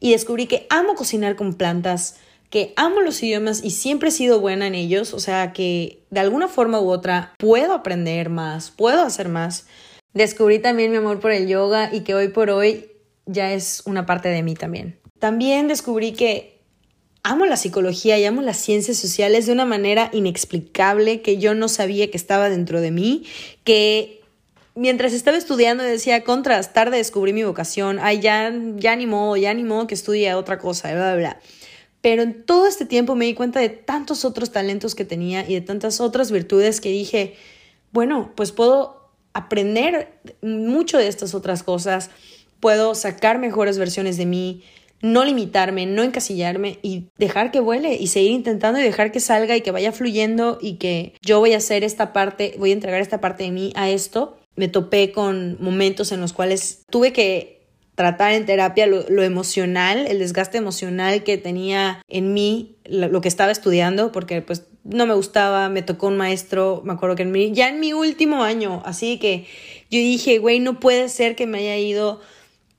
y 0.00 0.10
descubrí 0.10 0.46
que 0.46 0.66
amo 0.70 0.96
cocinar 0.96 1.36
con 1.36 1.54
plantas, 1.54 2.16
que 2.50 2.72
amo 2.76 3.00
los 3.00 3.22
idiomas 3.22 3.62
y 3.62 3.70
siempre 3.70 4.08
he 4.08 4.12
sido 4.12 4.40
buena 4.40 4.66
en 4.66 4.74
ellos, 4.74 5.14
o 5.14 5.20
sea 5.20 5.52
que 5.52 6.02
de 6.10 6.18
alguna 6.18 6.48
forma 6.48 6.80
u 6.80 6.90
otra 6.90 7.32
puedo 7.38 7.74
aprender 7.74 8.28
más, 8.28 8.72
puedo 8.72 9.02
hacer 9.02 9.28
más. 9.28 9.68
Descubrí 10.12 10.58
también 10.58 10.90
mi 10.90 10.96
amor 10.96 11.20
por 11.20 11.30
el 11.30 11.46
yoga 11.46 11.94
y 11.94 12.00
que 12.00 12.16
hoy 12.16 12.28
por 12.28 12.50
hoy 12.50 12.90
ya 13.26 13.52
es 13.52 13.82
una 13.86 14.04
parte 14.04 14.30
de 14.30 14.42
mí 14.42 14.54
también. 14.54 14.98
También 15.20 15.68
descubrí 15.68 16.10
que 16.10 16.59
amo 17.22 17.46
la 17.46 17.56
psicología 17.56 18.18
y 18.18 18.24
amo 18.24 18.42
las 18.42 18.56
ciencias 18.58 18.96
sociales 18.96 19.46
de 19.46 19.52
una 19.52 19.66
manera 19.66 20.10
inexplicable 20.12 21.22
que 21.22 21.38
yo 21.38 21.54
no 21.54 21.68
sabía 21.68 22.10
que 22.10 22.16
estaba 22.16 22.48
dentro 22.48 22.80
de 22.80 22.90
mí, 22.90 23.24
que 23.64 24.20
mientras 24.74 25.12
estaba 25.12 25.36
estudiando 25.36 25.84
decía, 25.84 26.24
contras, 26.24 26.72
tarde 26.72 26.96
descubrí 26.96 27.32
mi 27.32 27.42
vocación, 27.42 27.98
ay, 28.00 28.20
ya, 28.20 28.52
ya 28.76 28.96
ni 28.96 29.06
modo, 29.06 29.36
ya 29.36 29.52
ni 29.54 29.64
modo 29.64 29.86
que 29.86 29.94
estudie 29.94 30.32
otra 30.34 30.58
cosa, 30.58 30.92
bla, 30.92 31.12
bla, 31.12 31.16
bla. 31.16 31.40
Pero 32.00 32.22
en 32.22 32.44
todo 32.44 32.66
este 32.66 32.86
tiempo 32.86 33.14
me 33.14 33.26
di 33.26 33.34
cuenta 33.34 33.60
de 33.60 33.68
tantos 33.68 34.24
otros 34.24 34.52
talentos 34.52 34.94
que 34.94 35.04
tenía 35.04 35.46
y 35.46 35.54
de 35.54 35.60
tantas 35.60 36.00
otras 36.00 36.30
virtudes 36.30 36.80
que 36.80 36.88
dije, 36.88 37.36
bueno, 37.92 38.32
pues 38.34 38.52
puedo 38.52 39.10
aprender 39.34 40.18
mucho 40.40 40.96
de 40.96 41.08
estas 41.08 41.34
otras 41.34 41.62
cosas, 41.62 42.10
puedo 42.58 42.94
sacar 42.94 43.38
mejores 43.38 43.78
versiones 43.78 44.16
de 44.16 44.26
mí, 44.26 44.64
no 45.02 45.24
limitarme, 45.24 45.86
no 45.86 46.02
encasillarme 46.02 46.78
y 46.82 47.08
dejar 47.16 47.50
que 47.50 47.60
vuele 47.60 47.94
y 47.94 48.08
seguir 48.08 48.32
intentando 48.32 48.80
y 48.80 48.82
dejar 48.82 49.12
que 49.12 49.20
salga 49.20 49.56
y 49.56 49.62
que 49.62 49.70
vaya 49.70 49.92
fluyendo 49.92 50.58
y 50.60 50.74
que 50.74 51.14
yo 51.22 51.38
voy 51.40 51.54
a 51.54 51.58
hacer 51.58 51.84
esta 51.84 52.12
parte, 52.12 52.54
voy 52.58 52.70
a 52.70 52.74
entregar 52.74 53.00
esta 53.00 53.20
parte 53.20 53.44
de 53.44 53.50
mí 53.50 53.72
a 53.76 53.88
esto. 53.88 54.38
Me 54.56 54.68
topé 54.68 55.12
con 55.12 55.56
momentos 55.60 56.12
en 56.12 56.20
los 56.20 56.32
cuales 56.32 56.84
tuve 56.90 57.12
que 57.12 57.60
tratar 57.94 58.32
en 58.32 58.46
terapia 58.46 58.86
lo, 58.86 59.22
emocional, 59.22 60.06
el 60.06 60.20
desgaste 60.20 60.56
emocional 60.56 61.22
que 61.22 61.36
tenía 61.36 62.02
en 62.08 62.32
mí, 62.32 62.76
lo, 62.86 63.20
que 63.20 63.28
estaba 63.28 63.52
estudiando, 63.52 64.10
porque 64.10 64.40
pues 64.40 64.64
no 64.84 65.04
me 65.04 65.12
gustaba, 65.12 65.68
me 65.68 65.82
tocó 65.82 66.06
un 66.06 66.16
maestro, 66.16 66.80
me 66.82 66.94
acuerdo 66.94 67.16
que 67.16 67.24
en 67.24 67.30
mi, 67.30 67.52
ya 67.52 67.68
en 67.68 67.78
mi 67.78 67.92
último 67.92 68.42
año, 68.42 68.82
así 68.86 69.18
que 69.18 69.46
yo 69.90 69.98
dije, 69.98 70.38
güey, 70.38 70.60
no 70.60 70.80
puede 70.80 71.10
ser 71.10 71.36
que 71.36 71.46
me 71.46 71.58
haya 71.58 71.76
ido 71.76 72.20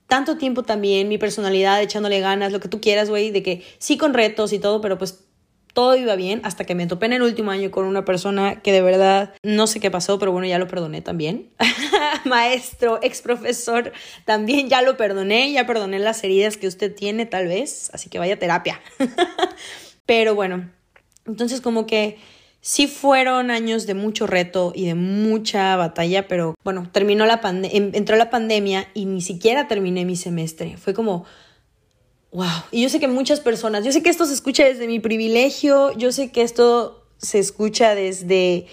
tanto 0.06 0.36
tiempo 0.36 0.62
también, 0.62 1.08
mi 1.08 1.18
personalidad, 1.18 1.82
echándole 1.82 2.20
ganas, 2.20 2.52
lo 2.52 2.60
que 2.60 2.68
tú 2.68 2.80
quieras, 2.80 3.08
güey, 3.08 3.30
de 3.30 3.42
que 3.42 3.62
sí 3.78 3.96
con 3.96 4.14
retos 4.14 4.52
y 4.52 4.58
todo, 4.58 4.80
pero 4.80 4.98
pues 4.98 5.24
todo 5.72 5.96
iba 5.96 6.16
bien 6.16 6.40
hasta 6.44 6.64
que 6.64 6.74
me 6.74 6.86
topé 6.86 7.06
en 7.06 7.14
el 7.14 7.22
último 7.22 7.50
año 7.50 7.70
con 7.70 7.86
una 7.86 8.04
persona 8.04 8.60
que 8.60 8.72
de 8.72 8.82
verdad 8.82 9.34
no 9.42 9.66
sé 9.66 9.80
qué 9.80 9.90
pasó, 9.90 10.18
pero 10.18 10.32
bueno, 10.32 10.46
ya 10.46 10.58
lo 10.58 10.68
perdoné 10.68 11.00
también. 11.00 11.50
Maestro, 12.24 12.98
ex 13.02 13.22
profesor, 13.22 13.92
también 14.24 14.68
ya 14.68 14.82
lo 14.82 14.96
perdoné, 14.96 15.50
ya 15.52 15.66
perdoné 15.66 15.98
las 15.98 16.22
heridas 16.24 16.56
que 16.56 16.66
usted 16.66 16.94
tiene 16.94 17.26
tal 17.26 17.48
vez, 17.48 17.90
así 17.94 18.10
que 18.10 18.18
vaya 18.18 18.38
terapia. 18.38 18.80
pero 20.06 20.34
bueno, 20.34 20.70
entonces 21.26 21.60
como 21.60 21.86
que 21.86 22.18
Sí 22.64 22.86
fueron 22.86 23.50
años 23.50 23.86
de 23.86 23.94
mucho 23.94 24.28
reto 24.28 24.72
y 24.72 24.86
de 24.86 24.94
mucha 24.94 25.74
batalla, 25.74 26.28
pero 26.28 26.54
bueno, 26.62 26.88
terminó 26.92 27.26
la 27.26 27.40
em, 27.44 27.90
entró 27.92 28.14
la 28.14 28.30
pandemia 28.30 28.88
y 28.94 29.04
ni 29.04 29.20
siquiera 29.20 29.66
terminé 29.66 30.04
mi 30.04 30.14
semestre. 30.14 30.76
Fue 30.76 30.94
como, 30.94 31.24
wow. 32.30 32.46
Y 32.70 32.82
yo 32.82 32.88
sé 32.88 33.00
que 33.00 33.08
muchas 33.08 33.40
personas, 33.40 33.84
yo 33.84 33.90
sé 33.90 34.00
que 34.00 34.10
esto 34.10 34.26
se 34.26 34.34
escucha 34.34 34.64
desde 34.64 34.86
mi 34.86 35.00
privilegio, 35.00 35.92
yo 35.98 36.12
sé 36.12 36.30
que 36.30 36.42
esto 36.42 37.04
se 37.18 37.40
escucha 37.40 37.96
desde 37.96 38.66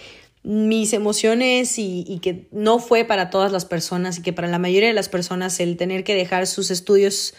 mis 0.43 0.93
emociones 0.93 1.79
y, 1.79 2.19
que 2.21 2.47
no 2.51 2.79
fue 2.79 3.05
para 3.05 3.29
todas 3.29 3.51
las 3.51 3.65
personas 3.65 4.19
y 4.19 4.21
que 4.21 4.33
para 4.33 4.47
la 4.47 4.59
mayoría 4.59 4.87
de 4.87 4.93
las 4.93 5.09
personas 5.09 5.59
el 5.59 5.77
tener 5.77 6.03
que 6.03 6.15
dejar 6.15 6.47
sus 6.47 6.71
estudios 6.71 7.33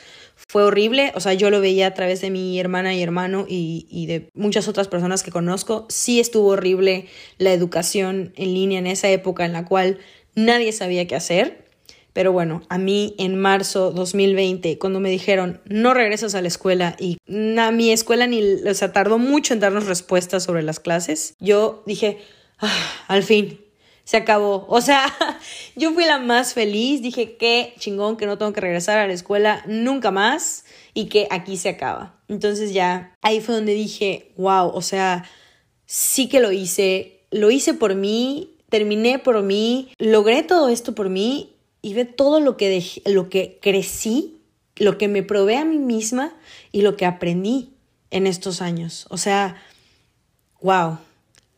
fue 0.49 0.65
horrible, 0.65 1.13
o 1.15 1.21
sea, 1.21 1.35
yo 1.35 1.51
lo 1.51 1.61
veía 1.61 1.87
a 1.87 1.95
través 1.95 2.21
de 2.21 2.31
mi 2.31 2.59
hermana 2.59 2.95
y 2.95 3.03
hermano 3.03 3.47
y, 3.49 4.07
de 4.07 4.31
muchas 4.35 4.69
otras 4.69 4.89
personas 4.89 5.23
que 5.23 5.31
conozco. 5.31 5.87
Sí 5.89 6.21
estuvo 6.21 6.49
horrible 6.49 7.07
la 7.39 7.53
educación 7.53 8.33
en 8.37 8.55
línea 8.55 8.79
en 8.79 8.87
esa 8.87 9.09
época 9.11 9.45
en 9.45 9.53
la 9.53 9.65
cual 9.65 9.99
nadie 10.35 10.73
sabía 10.73 11.07
qué 11.07 11.17
hacer. 11.17 11.69
Pero 12.13 12.33
bueno, 12.33 12.63
a 12.69 12.79
mí 12.79 13.15
en 13.19 13.39
marzo 13.39 13.93
2020, 13.93 14.79
cuando 14.79 14.99
me 14.99 15.11
dijeron, 15.11 15.61
no 15.67 15.95
regresas 15.95 16.35
a 16.35 16.43
la 16.43 16.49
escuela 16.49 16.97
y 16.99 17.19
a 17.57 17.71
mi 17.71 17.93
escuela 17.93 18.27
ni, 18.27 18.43
o 18.43 18.75
sea, 18.75 18.93
tardó 18.93 19.19
mucho 19.19 19.55
en 19.55 19.61
darnos 19.61 19.87
respuestas 19.87 20.43
sobre 20.43 20.63
las 20.63 20.81
clases, 20.81 21.37
yo 21.39 21.85
dije, 21.87 22.19
ah, 22.59 23.05
al 23.07 23.23
fin, 23.23 23.61
se 24.11 24.17
acabó. 24.17 24.67
O 24.69 24.81
sea, 24.81 25.07
yo 25.77 25.93
fui 25.93 26.05
la 26.05 26.19
más 26.19 26.53
feliz, 26.53 27.01
dije 27.01 27.37
qué 27.37 27.75
chingón 27.79 28.17
que 28.17 28.27
no 28.27 28.39
tengo 28.39 28.53
que 28.53 28.61
regresar 28.61 28.99
a 28.99 29.07
la 29.07 29.13
escuela 29.13 29.63
nunca 29.69 30.11
más 30.11 30.65
y 30.95 31.05
que 31.05 31.29
aquí 31.31 31.57
se 31.57 31.69
acaba. 31.69 32.21
Entonces 32.27 32.73
ya 32.73 33.17
ahí 33.23 33.41
fue 33.41 33.55
donde 33.55 33.73
dije, 33.73 34.33
wow, 34.37 34.67
o 34.75 34.83
sea, 34.83 35.31
sí 35.87 36.29
que 36.29 36.41
lo 36.41 36.51
hice, 36.51 37.21
lo 37.31 37.53
hice 37.53 37.73
por 37.73 37.95
mí, 37.95 38.57
terminé 38.69 39.21
por 39.21 39.41
mí, 39.43 39.93
logré 39.99 40.43
todo 40.43 40.71
esto 40.71 40.93
por 40.93 41.09
mí 41.09 41.55
y 41.81 41.95
ve 41.95 42.05
todo 42.05 42.41
lo 42.41 42.57
que, 42.57 42.69
dejé, 42.69 43.03
lo 43.09 43.29
que 43.29 43.61
crecí, 43.63 44.41
lo 44.75 44.99
que 44.99 45.07
me 45.07 45.23
probé 45.23 45.57
a 45.57 45.65
mí 45.65 45.79
misma 45.79 46.35
y 46.73 46.83
lo 46.83 46.97
que 46.97 47.07
aprendí 47.07 47.75
en 48.11 48.27
estos 48.27 48.61
años. 48.61 49.07
O 49.09 49.19
sea, 49.19 49.63
wow. 50.61 50.99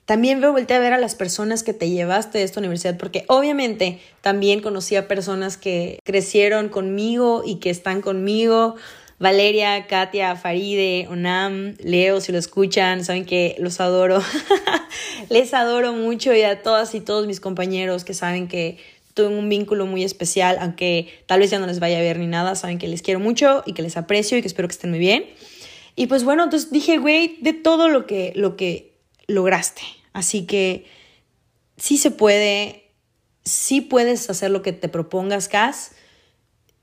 También 0.04 0.40
veo 0.40 0.52
volteé 0.52 0.76
a 0.76 0.80
ver 0.80 0.92
a 0.92 0.98
las 0.98 1.14
personas 1.14 1.62
que 1.62 1.74
te 1.74 1.88
llevaste 1.88 2.38
de 2.38 2.44
esta 2.44 2.60
universidad, 2.60 2.96
porque 2.96 3.24
obviamente 3.28 4.00
también 4.20 4.60
conocí 4.60 4.96
a 4.96 5.06
personas 5.06 5.56
que 5.56 6.00
crecieron 6.04 6.68
conmigo 6.68 7.42
y 7.46 7.56
que 7.56 7.70
están 7.70 8.00
conmigo. 8.00 8.74
Valeria, 9.20 9.86
Katia, 9.86 10.34
Faride, 10.34 11.06
Onam, 11.08 11.76
Leo, 11.78 12.20
si 12.20 12.32
lo 12.32 12.38
escuchan, 12.38 13.04
saben 13.04 13.24
que 13.24 13.54
los 13.60 13.78
adoro. 13.80 14.20
Les 15.30 15.54
adoro 15.54 15.92
mucho 15.92 16.34
y 16.34 16.42
a 16.42 16.60
todas 16.62 16.92
y 16.96 17.00
todos 17.00 17.28
mis 17.28 17.38
compañeros 17.38 18.04
que 18.04 18.14
saben 18.14 18.48
que 18.48 18.78
tuve 19.14 19.28
un 19.28 19.48
vínculo 19.48 19.86
muy 19.86 20.02
especial, 20.02 20.56
aunque 20.60 21.08
tal 21.26 21.38
vez 21.38 21.50
ya 21.50 21.60
no 21.60 21.66
les 21.66 21.78
vaya 21.78 21.98
a 21.98 22.00
ver 22.00 22.18
ni 22.18 22.26
nada, 22.26 22.54
saben 22.54 22.78
que 22.78 22.88
les 22.88 23.02
quiero 23.02 23.20
mucho 23.20 23.62
y 23.66 23.74
que 23.74 23.82
les 23.82 23.96
aprecio 23.96 24.38
y 24.38 24.40
que 24.40 24.48
espero 24.48 24.66
que 24.66 24.72
estén 24.72 24.90
muy 24.90 24.98
bien. 24.98 25.26
Y 25.94 26.06
pues 26.06 26.24
bueno, 26.24 26.44
entonces 26.44 26.72
dije, 26.72 26.98
güey, 26.98 27.36
de 27.40 27.52
todo 27.52 27.88
lo 27.88 28.06
que, 28.06 28.32
lo 28.34 28.56
que 28.56 28.91
lograste. 29.32 29.82
Así 30.12 30.46
que 30.46 30.86
sí 31.76 31.96
se 31.96 32.10
puede, 32.10 32.90
sí 33.44 33.80
puedes 33.80 34.30
hacer 34.30 34.50
lo 34.50 34.62
que 34.62 34.72
te 34.72 34.88
propongas, 34.88 35.48
Cas. 35.48 35.92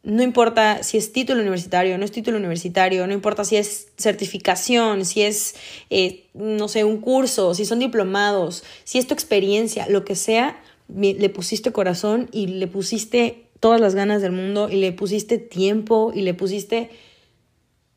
No 0.02 0.24
importa 0.24 0.82
si 0.82 0.98
es 0.98 1.12
título 1.12 1.42
universitario, 1.42 1.98
no 1.98 2.06
es 2.06 2.12
título 2.12 2.38
universitario, 2.38 3.06
no 3.06 3.14
importa 3.14 3.44
si 3.44 3.58
es 3.58 3.90
certificación, 3.98 5.04
si 5.06 5.24
es, 5.24 5.56
eh, 5.90 6.30
no 6.34 6.70
sé, 6.70 6.86
un 6.86 7.02
curso, 7.02 7.54
si 7.54 7.66
son 7.66 7.80
diplomados, 7.80 8.64
si 8.86 8.98
es 8.98 9.08
tu 9.08 9.14
experiencia, 9.14 9.88
lo 9.90 10.06
que 10.06 10.16
sea, 10.16 10.62
le 10.88 11.30
pusiste 11.30 11.72
corazón 11.72 12.30
y 12.32 12.48
le 12.48 12.68
pusiste 12.68 13.50
todas 13.60 13.82
las 13.82 13.94
ganas 13.94 14.22
del 14.22 14.32
mundo 14.32 14.70
y 14.70 14.78
le 14.78 14.94
pusiste 14.94 15.38
tiempo 15.38 16.12
y 16.16 16.22
le 16.22 16.34
pusiste 16.34 16.90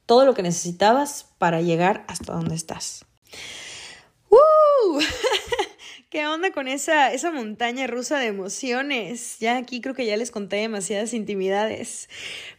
todo 0.07 0.25
lo 0.25 0.35
que 0.35 0.43
necesitabas 0.43 1.27
para 1.39 1.63
llegar 1.63 2.05
hasta 2.09 2.33
donde 2.33 2.55
estás. 2.55 3.05
¡Uh! 4.33 4.99
¿Qué 6.11 6.27
onda 6.27 6.53
con 6.53 6.69
esa, 6.69 7.13
esa 7.13 7.31
montaña 7.31 7.87
rusa 7.87 8.19
de 8.19 8.27
emociones? 8.27 9.39
Ya 9.41 9.57
aquí 9.57 9.81
creo 9.81 9.95
que 9.95 10.07
ya 10.07 10.17
les 10.17 10.31
conté 10.31 10.57
demasiadas 10.57 11.15
intimidades. 11.15 12.09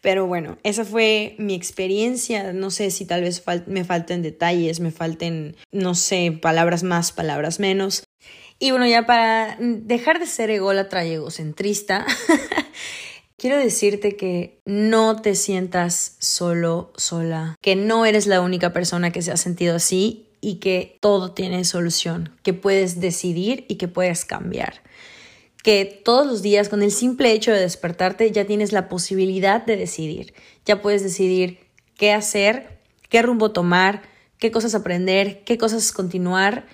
Pero 0.02 0.26
bueno, 0.26 0.58
esa 0.64 0.86
fue 0.86 1.36
mi 1.38 1.54
experiencia. 1.54 2.54
No 2.54 2.72
sé 2.72 2.90
si 2.90 3.06
tal 3.06 3.22
vez 3.22 3.44
me 3.68 3.84
falten 3.84 4.22
detalles, 4.22 4.80
me 4.80 4.92
falten, 4.92 5.56
no 5.72 5.94
sé, 5.94 6.32
palabras 6.32 6.84
más, 6.84 7.12
palabras 7.12 7.60
menos. 7.60 8.04
Y 8.60 8.72
bueno, 8.72 8.88
ya 8.88 9.06
para 9.06 9.58
dejar 9.60 10.20
de 10.20 10.26
ser 10.26 10.50
ególatra 10.50 11.06
y 11.06 11.14
egocentrista, 11.14 12.06
quiero 13.38 13.58
decirte 13.58 14.16
que 14.16 14.62
no 14.66 15.22
te 15.22 15.36
sientas 15.36 16.18
solo, 16.20 16.94
sola, 16.98 17.56
que 17.62 17.76
no 17.76 18.06
eres 18.06 18.26
la 18.26 18.42
única 18.42 18.74
persona 18.74 19.12
que 19.12 19.22
se 19.22 19.32
ha 19.32 19.38
sentido 19.38 19.76
así 19.76 20.33
y 20.44 20.56
que 20.56 20.98
todo 21.00 21.32
tiene 21.32 21.64
solución, 21.64 22.36
que 22.44 22.54
puedes 22.54 23.00
decidir 23.00 23.66
y 23.70 23.76
que 23.76 23.88
puedes 23.88 24.26
cambiar. 24.26 24.82
Que 25.64 25.86
todos 25.86 26.28
los 26.28 26.42
días 26.42 26.68
con 26.68 26.84
el 26.84 26.92
simple 26.92 27.32
hecho 27.32 27.54
de 27.54 27.62
despertarte 27.62 28.30
ya 28.30 28.46
tienes 28.46 28.74
la 28.74 28.90
posibilidad 28.90 29.66
de 29.66 29.78
decidir. 29.78 30.34
Ya 30.66 30.82
puedes 30.82 31.02
decidir 31.02 31.60
qué 31.96 32.12
hacer, 32.12 32.82
qué 33.08 33.22
rumbo 33.22 33.52
tomar, 33.52 34.02
qué 34.38 34.52
cosas 34.52 34.76
aprender, 34.76 35.46
qué 35.46 35.58
cosas 35.58 35.94
continuar, 35.94 36.68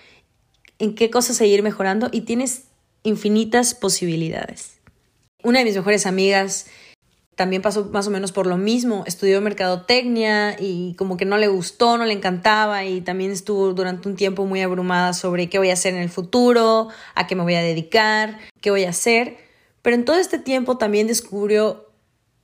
en 0.80 0.96
qué 0.96 1.12
cosas 1.12 1.38
seguir 1.38 1.62
mejorando 1.62 2.10
y 2.12 2.22
tienes 2.22 2.64
infinitas 3.04 3.76
posibilidades. 3.76 4.80
Una 5.44 5.60
de 5.60 5.66
mis 5.66 5.76
mejores 5.76 6.08
amigas 6.08 6.66
también 7.40 7.62
pasó 7.62 7.86
más 7.86 8.06
o 8.06 8.12
menos 8.12 8.34
por 8.34 8.48
lo 8.48 8.58
mismo. 8.58 9.06
Estudió 9.08 9.40
mercadotecnia 9.40 10.58
y 10.60 10.94
como 10.96 11.16
que 11.16 11.24
no 11.24 11.38
le 11.38 11.48
gustó, 11.48 11.98
no 11.98 12.04
le 12.04 12.12
encantaba 12.12 12.84
y 12.84 13.00
también 13.00 13.32
estuvo 13.32 13.72
durante 13.72 14.10
un 14.10 14.18
tiempo 14.18 14.46
muy 14.46 14.60
abrumada 14.60 15.14
sobre 15.14 15.48
qué 15.48 15.58
voy 15.58 15.70
a 15.70 15.74
hacer 15.74 15.94
en 15.94 16.02
el 16.02 16.10
futuro, 16.10 16.90
a 17.16 17.28
qué 17.28 17.38
me 17.38 17.44
voy 17.44 17.56
a 17.56 17.62
dedicar, 17.62 18.40
qué 18.60 18.72
voy 18.72 18.84
a 18.84 18.90
hacer. 18.90 19.38
Pero 19.82 19.96
en 19.96 20.04
todo 20.04 20.18
este 20.18 20.38
tiempo 20.38 20.78
también 20.78 21.08
descubrió 21.08 21.88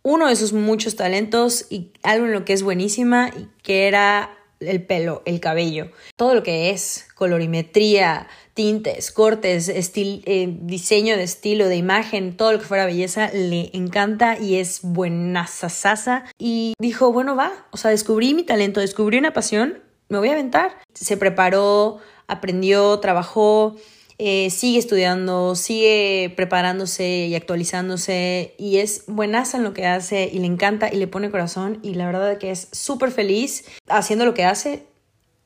uno 0.01 0.29
de 0.29 0.37
sus 0.37 0.53
muchos 0.53 0.95
talentos 0.95 1.65
y 1.69 1.91
algo 2.01 2.27
en 2.27 2.31
lo 2.31 2.45
que 2.45 2.53
es 2.53 2.63
buenísima 2.63 3.31
y 3.37 3.49
que 3.63 3.89
era 3.89 4.29
el 4.67 4.83
pelo, 4.83 5.21
el 5.25 5.39
cabello, 5.39 5.91
todo 6.15 6.33
lo 6.33 6.43
que 6.43 6.69
es 6.71 7.07
colorimetría, 7.15 8.27
tintes, 8.53 9.11
cortes, 9.11 9.69
eh, 9.69 10.47
diseño 10.61 11.17
de 11.17 11.23
estilo, 11.23 11.67
de 11.67 11.75
imagen, 11.75 12.37
todo 12.37 12.53
lo 12.53 12.59
que 12.59 12.65
fuera 12.65 12.85
belleza, 12.85 13.29
le 13.33 13.69
encanta 13.73 14.39
y 14.39 14.55
es 14.55 14.79
buena 14.81 15.45
sasa. 15.47 16.25
Y 16.39 16.73
dijo, 16.79 17.11
bueno, 17.11 17.35
va, 17.35 17.51
o 17.71 17.77
sea, 17.77 17.91
descubrí 17.91 18.33
mi 18.33 18.43
talento, 18.43 18.79
descubrí 18.79 19.17
una 19.17 19.33
pasión, 19.33 19.83
me 20.09 20.17
voy 20.17 20.29
a 20.29 20.33
aventar. 20.33 20.77
Se 20.93 21.17
preparó, 21.17 21.99
aprendió, 22.27 22.99
trabajó 22.99 23.75
eh, 24.17 24.49
sigue 24.49 24.79
estudiando, 24.79 25.55
sigue 25.55 26.33
preparándose 26.35 27.25
y 27.27 27.35
actualizándose 27.35 28.55
y 28.57 28.77
es 28.77 29.03
buenaza 29.07 29.57
en 29.57 29.63
lo 29.63 29.73
que 29.73 29.85
hace 29.85 30.29
y 30.31 30.39
le 30.39 30.47
encanta 30.47 30.89
y 30.91 30.95
le 30.95 31.07
pone 31.07 31.31
corazón 31.31 31.79
y 31.83 31.95
la 31.95 32.05
verdad 32.05 32.37
que 32.37 32.51
es 32.51 32.69
súper 32.71 33.11
feliz 33.11 33.65
haciendo 33.89 34.25
lo 34.25 34.33
que 34.33 34.45
hace 34.45 34.85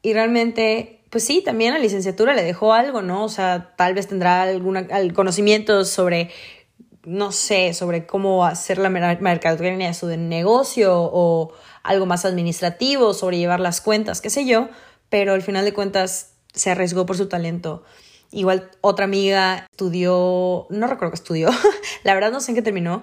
y 0.02 0.14
realmente, 0.14 1.02
pues 1.10 1.24
sí, 1.24 1.42
también 1.44 1.74
la 1.74 1.80
licenciatura 1.80 2.36
le 2.36 2.44
dejó 2.44 2.74
algo, 2.74 3.02
¿no? 3.02 3.24
O 3.26 3.30
sea, 3.30 3.74
tal 3.76 3.96
vez 3.96 4.08
tendrá 4.08 4.44
algún 4.44 4.88
conocimiento 5.14 5.84
sobre 5.84 6.30
no 7.04 7.32
sé, 7.32 7.74
sobre 7.74 8.06
cómo 8.06 8.46
hacer 8.46 8.78
la 8.78 8.90
mercadotecnia 8.90 9.88
de 9.88 9.94
su 9.94 10.08
negocio 10.08 10.94
o 10.96 11.54
algo 11.82 12.06
más 12.06 12.26
administrativo, 12.26 13.16
sobre 13.16 13.40
llevar 13.40 13.60
las 13.60 13.82
cuentas, 13.82 14.22
qué 14.22 14.30
sé 14.30 14.46
yo, 14.46 14.70
pero 15.10 15.34
al 15.34 15.42
final 15.42 15.66
de 15.66 15.74
cuentas 15.74 16.34
se 16.54 16.70
arriesgó 16.70 17.08
por 17.08 17.18
su 17.18 17.28
talento. 17.28 17.84
Igual 18.32 18.70
otra 18.82 19.06
amiga 19.06 19.68
estudió, 19.72 20.68
no 20.70 20.88
recuerdo 20.88 21.12
que 21.12 21.16
estudió, 21.16 21.50
la 22.04 22.14
verdad 22.14 22.32
no 22.32 22.42
sé 22.42 22.52
en 22.52 22.56
qué 22.56 22.62
terminó, 22.62 23.02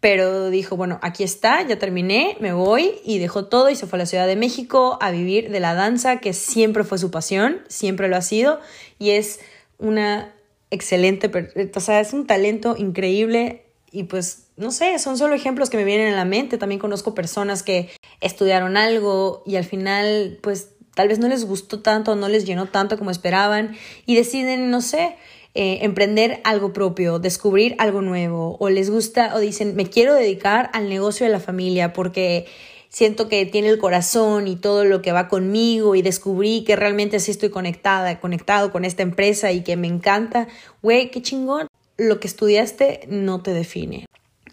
pero 0.00 0.50
dijo, 0.50 0.76
bueno, 0.76 0.98
aquí 1.02 1.24
está, 1.24 1.62
ya 1.66 1.78
terminé, 1.78 2.36
me 2.40 2.52
voy 2.52 3.00
y 3.04 3.18
dejó 3.18 3.46
todo 3.46 3.70
y 3.70 3.76
se 3.76 3.86
fue 3.86 3.98
a 3.98 4.00
la 4.00 4.06
Ciudad 4.06 4.26
de 4.26 4.36
México 4.36 4.98
a 5.00 5.10
vivir 5.10 5.50
de 5.50 5.60
la 5.60 5.74
danza, 5.74 6.18
que 6.18 6.32
siempre 6.32 6.84
fue 6.84 6.98
su 6.98 7.10
pasión, 7.10 7.62
siempre 7.68 8.08
lo 8.08 8.16
ha 8.16 8.22
sido 8.22 8.60
y 8.98 9.10
es 9.10 9.40
una 9.78 10.32
excelente, 10.70 11.30
o 11.74 11.80
sea, 11.80 12.00
es 12.00 12.12
un 12.12 12.26
talento 12.26 12.76
increíble 12.76 13.64
y 13.90 14.04
pues, 14.04 14.48
no 14.56 14.70
sé, 14.70 14.98
son 14.98 15.16
solo 15.16 15.34
ejemplos 15.34 15.70
que 15.70 15.76
me 15.76 15.84
vienen 15.84 16.12
a 16.12 16.16
la 16.16 16.24
mente. 16.24 16.58
También 16.58 16.78
conozco 16.78 17.14
personas 17.14 17.62
que 17.62 17.90
estudiaron 18.20 18.76
algo 18.76 19.42
y 19.46 19.56
al 19.56 19.64
final, 19.64 20.38
pues, 20.42 20.70
tal 20.98 21.06
vez 21.06 21.20
no 21.20 21.28
les 21.28 21.44
gustó 21.44 21.78
tanto, 21.78 22.16
no 22.16 22.28
les 22.28 22.44
llenó 22.44 22.66
tanto 22.66 22.98
como 22.98 23.12
esperaban 23.12 23.76
y 24.04 24.16
deciden, 24.16 24.68
no 24.68 24.80
sé, 24.80 25.14
eh, 25.54 25.78
emprender 25.82 26.40
algo 26.42 26.72
propio, 26.72 27.20
descubrir 27.20 27.76
algo 27.78 28.02
nuevo 28.02 28.56
o 28.58 28.68
les 28.68 28.90
gusta 28.90 29.32
o 29.36 29.38
dicen, 29.38 29.76
me 29.76 29.86
quiero 29.86 30.12
dedicar 30.12 30.70
al 30.72 30.88
negocio 30.88 31.24
de 31.24 31.30
la 31.30 31.38
familia 31.38 31.92
porque 31.92 32.46
siento 32.88 33.28
que 33.28 33.46
tiene 33.46 33.68
el 33.68 33.78
corazón 33.78 34.48
y 34.48 34.56
todo 34.56 34.84
lo 34.84 35.00
que 35.00 35.12
va 35.12 35.28
conmigo 35.28 35.94
y 35.94 36.02
descubrí 36.02 36.64
que 36.64 36.74
realmente 36.74 37.20
sí 37.20 37.30
estoy 37.30 37.50
conectada, 37.50 38.18
conectado 38.18 38.72
con 38.72 38.84
esta 38.84 39.04
empresa 39.04 39.52
y 39.52 39.62
que 39.62 39.76
me 39.76 39.86
encanta, 39.86 40.48
güey, 40.82 41.12
qué 41.12 41.22
chingón. 41.22 41.68
Lo 41.96 42.18
que 42.18 42.26
estudiaste 42.26 43.06
no 43.08 43.40
te 43.40 43.52
define, 43.52 44.06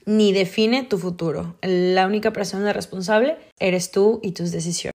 ni 0.05 0.31
define 0.31 0.83
tu 0.83 0.99
futuro. 0.99 1.55
La 1.63 2.05
única 2.05 2.31
persona 2.33 2.71
responsable 2.71 3.35
eres 3.57 3.89
tú 3.89 4.19
y 4.21 4.33
tus 4.33 4.51
decisiones. 4.51 4.93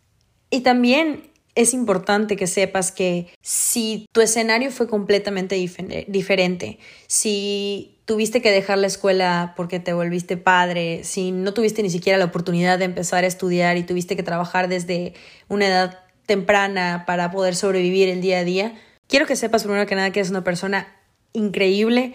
Y 0.51 0.61
también 0.61 1.31
es 1.59 1.75
importante 1.75 2.37
que 2.37 2.47
sepas 2.47 2.93
que 2.93 3.27
si 3.43 4.07
tu 4.13 4.21
escenario 4.21 4.71
fue 4.71 4.87
completamente 4.87 5.57
diferente, 5.57 6.79
si 7.09 7.99
tuviste 8.05 8.41
que 8.41 8.53
dejar 8.53 8.79
la 8.79 8.87
escuela 8.87 9.55
porque 9.57 9.81
te 9.81 9.93
volviste 9.93 10.37
padre, 10.37 11.03
si 11.03 11.33
no 11.33 11.53
tuviste 11.53 11.83
ni 11.83 11.91
siquiera 11.91 12.17
la 12.17 12.27
oportunidad 12.27 12.79
de 12.79 12.85
empezar 12.85 13.25
a 13.25 13.27
estudiar 13.27 13.77
y 13.77 13.83
tuviste 13.83 14.15
que 14.15 14.23
trabajar 14.23 14.69
desde 14.69 15.15
una 15.49 15.67
edad 15.67 15.99
temprana 16.27 17.03
para 17.09 17.33
poder 17.33 17.57
sobrevivir 17.57 18.09
el 18.09 18.21
día 18.21 18.39
a 18.39 18.45
día, 18.45 18.75
quiero 19.09 19.27
que 19.27 19.35
sepas 19.35 19.65
primero 19.65 19.85
que 19.87 19.97
nada 19.97 20.13
que 20.13 20.21
es 20.21 20.31
una 20.31 20.45
persona 20.45 20.87
increíble, 21.33 22.15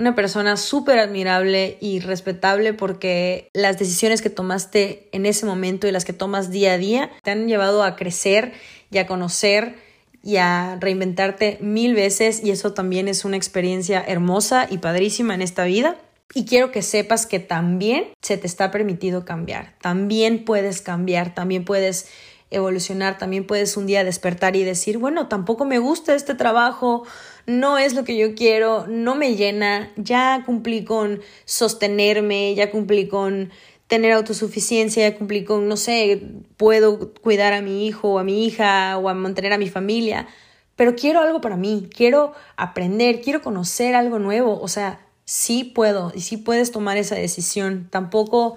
una 0.00 0.14
persona 0.14 0.56
súper 0.56 0.98
admirable 0.98 1.76
y 1.78 2.00
respetable 2.00 2.72
porque 2.72 3.50
las 3.52 3.78
decisiones 3.78 4.22
que 4.22 4.30
tomaste 4.30 5.10
en 5.12 5.26
ese 5.26 5.44
momento 5.44 5.86
y 5.86 5.92
las 5.92 6.06
que 6.06 6.14
tomas 6.14 6.50
día 6.50 6.72
a 6.72 6.78
día 6.78 7.10
te 7.22 7.30
han 7.30 7.46
llevado 7.46 7.84
a 7.84 7.96
crecer 7.96 8.54
y 8.90 8.96
a 8.96 9.06
conocer 9.06 9.74
y 10.22 10.38
a 10.38 10.78
reinventarte 10.80 11.58
mil 11.60 11.94
veces 11.94 12.42
y 12.42 12.50
eso 12.50 12.72
también 12.72 13.08
es 13.08 13.26
una 13.26 13.36
experiencia 13.36 14.02
hermosa 14.06 14.66
y 14.70 14.78
padrísima 14.78 15.34
en 15.34 15.42
esta 15.42 15.64
vida. 15.64 15.98
Y 16.32 16.46
quiero 16.46 16.72
que 16.72 16.80
sepas 16.80 17.26
que 17.26 17.38
también 17.38 18.06
se 18.22 18.38
te 18.38 18.46
está 18.46 18.70
permitido 18.70 19.26
cambiar, 19.26 19.74
también 19.82 20.46
puedes 20.46 20.80
cambiar, 20.80 21.34
también 21.34 21.64
puedes 21.64 22.08
evolucionar, 22.50 23.18
también 23.18 23.46
puedes 23.46 23.76
un 23.76 23.86
día 23.86 24.04
despertar 24.04 24.56
y 24.56 24.64
decir, 24.64 24.98
bueno, 24.98 25.28
tampoco 25.28 25.64
me 25.64 25.78
gusta 25.78 26.14
este 26.14 26.34
trabajo, 26.34 27.04
no 27.50 27.78
es 27.78 27.94
lo 27.94 28.04
que 28.04 28.16
yo 28.16 28.34
quiero, 28.34 28.86
no 28.86 29.16
me 29.16 29.34
llena, 29.34 29.90
ya 29.96 30.42
cumplí 30.46 30.84
con 30.84 31.20
sostenerme, 31.44 32.54
ya 32.54 32.70
cumplí 32.70 33.08
con 33.08 33.50
tener 33.88 34.12
autosuficiencia, 34.12 35.16
cumplir 35.18 35.44
con, 35.44 35.66
no 35.66 35.76
sé, 35.76 36.22
puedo 36.56 37.12
cuidar 37.14 37.52
a 37.52 37.60
mi 37.60 37.88
hijo 37.88 38.14
o 38.14 38.18
a 38.20 38.24
mi 38.24 38.46
hija 38.46 38.96
o 38.98 39.08
a 39.08 39.14
mantener 39.14 39.52
a 39.52 39.58
mi 39.58 39.68
familia, 39.68 40.28
pero 40.76 40.94
quiero 40.94 41.20
algo 41.20 41.40
para 41.40 41.56
mí, 41.56 41.88
quiero 41.94 42.32
aprender, 42.56 43.20
quiero 43.20 43.42
conocer 43.42 43.96
algo 43.96 44.20
nuevo, 44.20 44.60
o 44.60 44.68
sea, 44.68 45.00
sí 45.24 45.64
puedo 45.64 46.12
y 46.14 46.20
sí 46.20 46.36
puedes 46.36 46.70
tomar 46.70 46.98
esa 46.98 47.16
decisión, 47.16 47.88
tampoco 47.90 48.56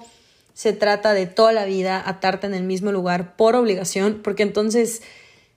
se 0.53 0.71
trata 0.71 1.13
de 1.13 1.25
toda 1.25 1.51
la 1.51 1.65
vida 1.65 2.01
atarte 2.05 2.45
en 2.45 2.53
el 2.53 2.63
mismo 2.63 2.91
lugar 2.91 3.35
por 3.35 3.55
obligación, 3.55 4.21
porque 4.23 4.43
entonces 4.43 5.01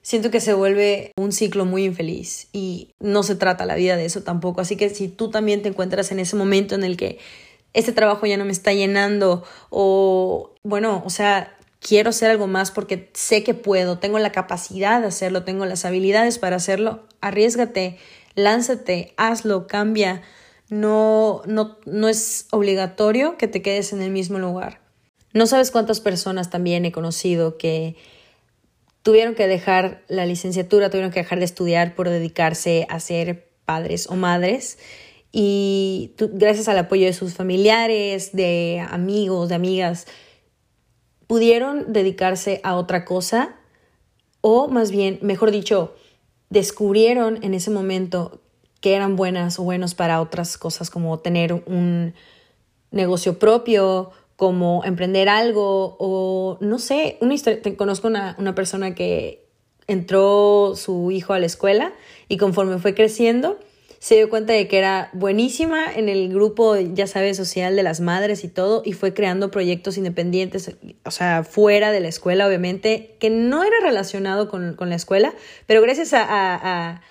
siento 0.07 0.31
que 0.31 0.39
se 0.39 0.53
vuelve 0.53 1.11
un 1.17 1.33
ciclo 1.33 1.65
muy 1.65 1.83
infeliz 1.83 2.47
y 2.53 2.93
no 2.97 3.23
se 3.23 3.35
trata 3.35 3.65
la 3.65 3.75
vida 3.75 3.97
de 3.97 4.05
eso 4.05 4.23
tampoco, 4.23 4.61
así 4.61 4.77
que 4.77 4.89
si 4.89 5.09
tú 5.09 5.29
también 5.29 5.61
te 5.61 5.67
encuentras 5.67 6.13
en 6.13 6.19
ese 6.19 6.37
momento 6.37 6.75
en 6.75 6.85
el 6.85 6.95
que 6.95 7.19
este 7.73 7.91
trabajo 7.91 8.25
ya 8.25 8.37
no 8.37 8.45
me 8.45 8.53
está 8.53 8.71
llenando 8.71 9.43
o 9.69 10.55
bueno, 10.63 11.03
o 11.05 11.09
sea, 11.09 11.57
quiero 11.81 12.11
hacer 12.11 12.31
algo 12.31 12.47
más 12.47 12.71
porque 12.71 13.11
sé 13.15 13.43
que 13.43 13.53
puedo, 13.53 13.99
tengo 13.99 14.17
la 14.17 14.31
capacidad 14.31 15.01
de 15.01 15.07
hacerlo, 15.07 15.43
tengo 15.43 15.65
las 15.65 15.83
habilidades 15.83 16.39
para 16.39 16.55
hacerlo, 16.55 17.03
arriesgate, 17.19 17.97
lánzate, 18.33 19.13
hazlo, 19.17 19.67
cambia. 19.67 20.21
No, 20.69 21.41
no, 21.45 21.79
no 21.85 22.07
es 22.07 22.47
obligatorio 22.51 23.37
que 23.37 23.49
te 23.49 23.61
quedes 23.61 23.91
en 23.91 24.01
el 24.01 24.11
mismo 24.11 24.39
lugar. 24.39 24.79
No 25.33 25.47
sabes 25.47 25.69
cuántas 25.69 25.99
personas 25.99 26.49
también 26.49 26.85
he 26.85 26.93
conocido 26.93 27.57
que 27.57 27.97
tuvieron 29.07 29.35
que 29.35 29.47
dejar 29.47 30.03
la 30.09 30.25
licenciatura, 30.25 30.89
tuvieron 30.89 31.11
que 31.11 31.21
dejar 31.21 31.39
de 31.39 31.45
estudiar 31.45 31.95
por 31.95 32.09
dedicarse 32.09 32.85
a 32.89 32.99
ser 32.99 33.49
padres 33.63 34.07
o 34.09 34.17
madres. 34.17 34.79
Y 35.31 36.11
gracias 36.33 36.67
al 36.67 36.77
apoyo 36.77 37.05
de 37.05 37.13
sus 37.13 37.33
familiares, 37.33 38.33
de 38.33 38.85
amigos, 38.89 39.47
de 39.47 39.55
amigas, 39.55 40.07
pudieron 41.25 41.93
dedicarse 41.93 42.59
a 42.65 42.75
otra 42.75 43.05
cosa. 43.05 43.55
O 44.41 44.67
más 44.67 44.91
bien, 44.91 45.19
mejor 45.21 45.51
dicho, 45.51 45.95
descubrieron 46.49 47.41
en 47.43 47.53
ese 47.53 47.71
momento 47.71 48.41
que 48.81 48.93
eran 48.93 49.15
buenas 49.15 49.57
o 49.57 49.63
buenos 49.63 49.95
para 49.95 50.19
otras 50.19 50.57
cosas 50.57 50.89
como 50.89 51.17
tener 51.19 51.53
un 51.53 52.13
negocio 52.91 53.39
propio, 53.39 54.11
como 54.37 54.85
emprender 54.85 55.27
algo 55.27 55.97
o 55.99 56.57
no 56.61 56.79
sé, 56.79 57.17
una 57.19 57.33
historia, 57.33 57.59
conozco 57.75 58.07
una, 58.07 58.35
una 58.39 58.55
persona 58.55 58.95
que 58.95 59.45
entró 59.87 60.73
su 60.75 61.11
hijo 61.11 61.33
a 61.33 61.39
la 61.39 61.47
escuela 61.47 61.91
y 62.29 62.37
conforme 62.37 62.77
fue 62.77 62.93
creciendo, 62.93 63.57
se 63.99 64.15
dio 64.15 64.29
cuenta 64.29 64.53
de 64.53 64.67
que 64.67 64.77
era 64.77 65.09
buenísima 65.13 65.91
en 65.91 66.07
el 66.07 66.29
grupo, 66.29 66.75
ya 66.77 67.07
sabes, 67.07 67.35
social 67.35 67.75
de 67.75 67.81
las 67.81 67.99
madres 67.99 68.43
y 68.43 68.47
todo, 68.47 68.83
y 68.85 68.93
fue 68.93 69.13
creando 69.13 69.49
proyectos 69.49 69.97
independientes, 69.97 70.75
o 71.03 71.11
sea, 71.11 71.43
fuera 71.43 71.91
de 71.91 71.99
la 71.99 72.07
escuela, 72.07 72.47
obviamente, 72.47 73.15
que 73.19 73.31
no 73.31 73.63
era 73.63 73.75
relacionado 73.81 74.49
con, 74.49 74.77
la 74.79 74.95
escuela, 74.95 75.33
pero 75.65 75.81
gracias 75.81 76.13
a, 76.13 76.23
a, 76.29 77.01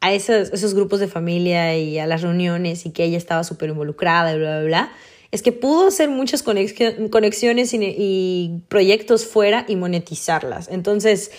a 0.00 0.12
esos, 0.12 0.52
esos, 0.52 0.74
grupos 0.74 1.00
de 1.00 1.08
familia 1.08 1.78
y 1.78 1.98
a 1.98 2.06
las 2.06 2.20
reuniones 2.20 2.84
y 2.84 2.90
que 2.90 3.04
ella 3.04 3.16
estaba 3.16 3.42
súper 3.42 3.70
involucrada 3.70 4.34
y 4.34 4.38
bla, 4.38 4.58
bla, 4.58 4.66
bla, 4.66 4.92
es 5.32 5.40
que 5.40 5.50
pudo 5.50 5.88
hacer 5.88 6.10
muchas 6.10 6.42
conexiones 6.42 7.72
y, 7.72 8.62
proyectos 8.68 9.26
fuera 9.26 9.64
y 9.66 9.76
monetizarlas. 9.76 10.68
Entonces, 10.68 11.32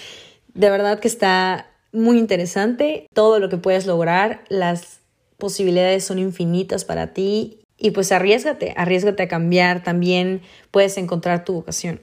de 0.56 0.70
verdad 0.72 1.00
que 1.00 1.08
está 1.08 1.70
muy 1.92 2.18
interesante, 2.18 3.08
todo 3.14 3.40
lo 3.40 3.50
que 3.50 3.58
puedes 3.58 3.86
lograr, 3.86 4.44
las 4.50 5.00
posibilidades 5.38 6.04
son 6.04 6.18
infinitas 6.18 6.86
para 6.86 7.14
ti 7.14 7.60
y 7.78 7.92
pues 7.92 8.12
arriesgate, 8.12 8.74
arriesgate 8.76 9.24
a 9.24 9.28
cambiar, 9.28 9.84
también 9.84 10.42
puedes 10.72 10.98
encontrar 10.98 11.46
tu 11.46 11.54
vocación, 11.54 12.02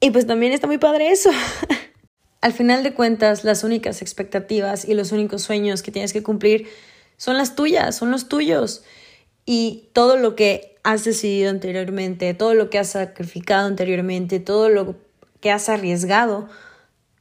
Y 0.00 0.10
pues 0.10 0.26
también 0.26 0.52
está 0.52 0.66
muy 0.66 0.78
padre 0.78 1.10
eso. 1.10 1.30
Al 2.40 2.52
final 2.52 2.82
de 2.82 2.92
cuentas, 2.92 3.44
las 3.44 3.62
únicas 3.62 4.02
expectativas 4.02 4.84
y 4.84 4.94
los 4.94 5.12
únicos 5.12 5.42
sueños 5.42 5.82
que 5.82 5.92
tienes 5.92 6.12
que 6.12 6.24
cumplir 6.24 6.68
son 7.18 7.36
las 7.36 7.54
tuyas, 7.54 7.94
son 7.94 8.10
los 8.10 8.28
tuyos. 8.28 8.82
Y 9.44 9.90
todo 9.92 10.16
lo 10.16 10.34
que 10.34 10.69
has 10.82 11.04
decidido 11.04 11.50
anteriormente, 11.50 12.32
todo 12.34 12.54
lo 12.54 12.70
que 12.70 12.78
has 12.78 12.88
sacrificado 12.88 13.66
anteriormente, 13.66 14.40
todo 14.40 14.68
lo 14.68 14.96
que 15.40 15.50
has 15.50 15.68
arriesgado, 15.68 16.48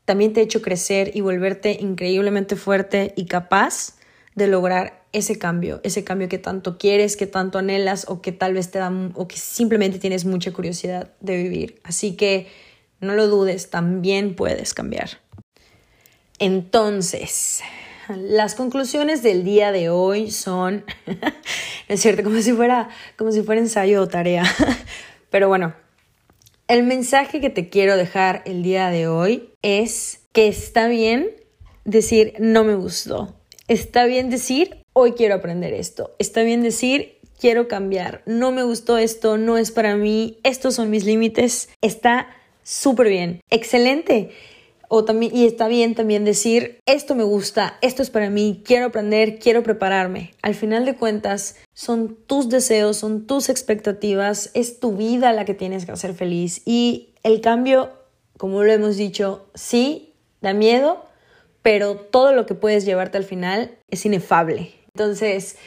también 0.05 0.33
te 0.33 0.39
ha 0.39 0.43
hecho 0.43 0.61
crecer 0.61 1.11
y 1.13 1.21
volverte 1.21 1.77
increíblemente 1.79 2.55
fuerte 2.55 3.13
y 3.15 3.25
capaz 3.25 3.95
de 4.35 4.47
lograr 4.47 5.03
ese 5.11 5.37
cambio, 5.37 5.81
ese 5.83 6.03
cambio 6.03 6.29
que 6.29 6.37
tanto 6.37 6.77
quieres, 6.77 7.17
que 7.17 7.27
tanto 7.27 7.57
anhelas 7.57 8.05
o 8.07 8.21
que 8.21 8.31
tal 8.31 8.53
vez 8.53 8.71
te 8.71 8.79
da 8.79 8.91
o 9.15 9.27
que 9.27 9.37
simplemente 9.37 9.99
tienes 9.99 10.25
mucha 10.25 10.51
curiosidad 10.51 11.11
de 11.19 11.37
vivir. 11.37 11.79
Así 11.83 12.15
que 12.15 12.47
no 12.99 13.15
lo 13.15 13.27
dudes, 13.27 13.69
también 13.69 14.35
puedes 14.35 14.73
cambiar. 14.73 15.19
Entonces, 16.37 17.61
las 18.17 18.55
conclusiones 18.55 19.23
del 19.23 19.43
día 19.43 19.71
de 19.71 19.89
hoy 19.89 20.31
son, 20.31 20.85
es 21.87 22.01
cierto, 22.01 22.23
como 22.23 22.41
si 22.41 22.53
fuera, 22.53 22.89
como 23.17 23.31
si 23.31 23.41
fuera 23.41 23.61
ensayo 23.61 24.01
o 24.01 24.07
tarea. 24.07 24.43
Pero 25.29 25.47
bueno, 25.47 25.73
el 26.67 26.83
mensaje 26.83 27.41
que 27.41 27.49
te 27.49 27.69
quiero 27.69 27.97
dejar 27.97 28.43
el 28.45 28.63
día 28.63 28.89
de 28.89 29.07
hoy 29.07 29.49
es 29.61 30.21
que 30.31 30.47
está 30.47 30.87
bien 30.87 31.31
decir 31.85 32.33
no 32.39 32.63
me 32.63 32.75
gustó. 32.75 33.35
Está 33.67 34.05
bien 34.05 34.29
decir 34.29 34.83
hoy 34.93 35.13
quiero 35.13 35.35
aprender 35.35 35.73
esto. 35.73 36.15
Está 36.19 36.43
bien 36.43 36.61
decir 36.61 37.19
quiero 37.39 37.67
cambiar. 37.67 38.21
No 38.25 38.51
me 38.51 38.63
gustó 38.63 38.97
esto, 38.97 39.37
no 39.37 39.57
es 39.57 39.71
para 39.71 39.95
mí, 39.95 40.39
estos 40.43 40.75
son 40.75 40.89
mis 40.89 41.05
límites. 41.05 41.69
Está 41.81 42.27
súper 42.63 43.09
bien. 43.09 43.41
Excelente. 43.49 44.31
Y 45.31 45.45
está 45.45 45.67
bien 45.67 45.93
también 45.93 46.25
decir, 46.25 46.79
esto 46.87 47.13
me 47.13 47.23
gusta, 47.23 47.77
esto 47.81 48.01
es 48.01 48.09
para 48.09 48.31
mí, 48.31 48.63
quiero 48.65 48.87
aprender, 48.87 49.37
quiero 49.37 49.61
prepararme. 49.61 50.33
Al 50.41 50.55
final 50.55 50.85
de 50.85 50.95
cuentas, 50.95 51.57
son 51.73 52.17
tus 52.25 52.49
deseos, 52.49 52.97
son 52.97 53.27
tus 53.27 53.49
expectativas, 53.49 54.49
es 54.55 54.79
tu 54.79 54.93
vida 54.93 55.31
la 55.31 55.45
que 55.45 55.53
tienes 55.53 55.85
que 55.85 55.91
hacer 55.91 56.15
feliz. 56.15 56.63
Y 56.65 57.09
el 57.21 57.39
cambio, 57.39 57.91
como 58.37 58.63
lo 58.63 58.71
hemos 58.71 58.97
dicho, 58.97 59.45
sí, 59.53 60.13
da 60.41 60.53
miedo, 60.53 61.05
pero 61.61 61.95
todo 61.95 62.33
lo 62.33 62.47
que 62.47 62.55
puedes 62.55 62.83
llevarte 62.83 63.19
al 63.19 63.25
final 63.25 63.77
es 63.89 64.05
inefable. 64.05 64.71
Entonces, 64.95 65.57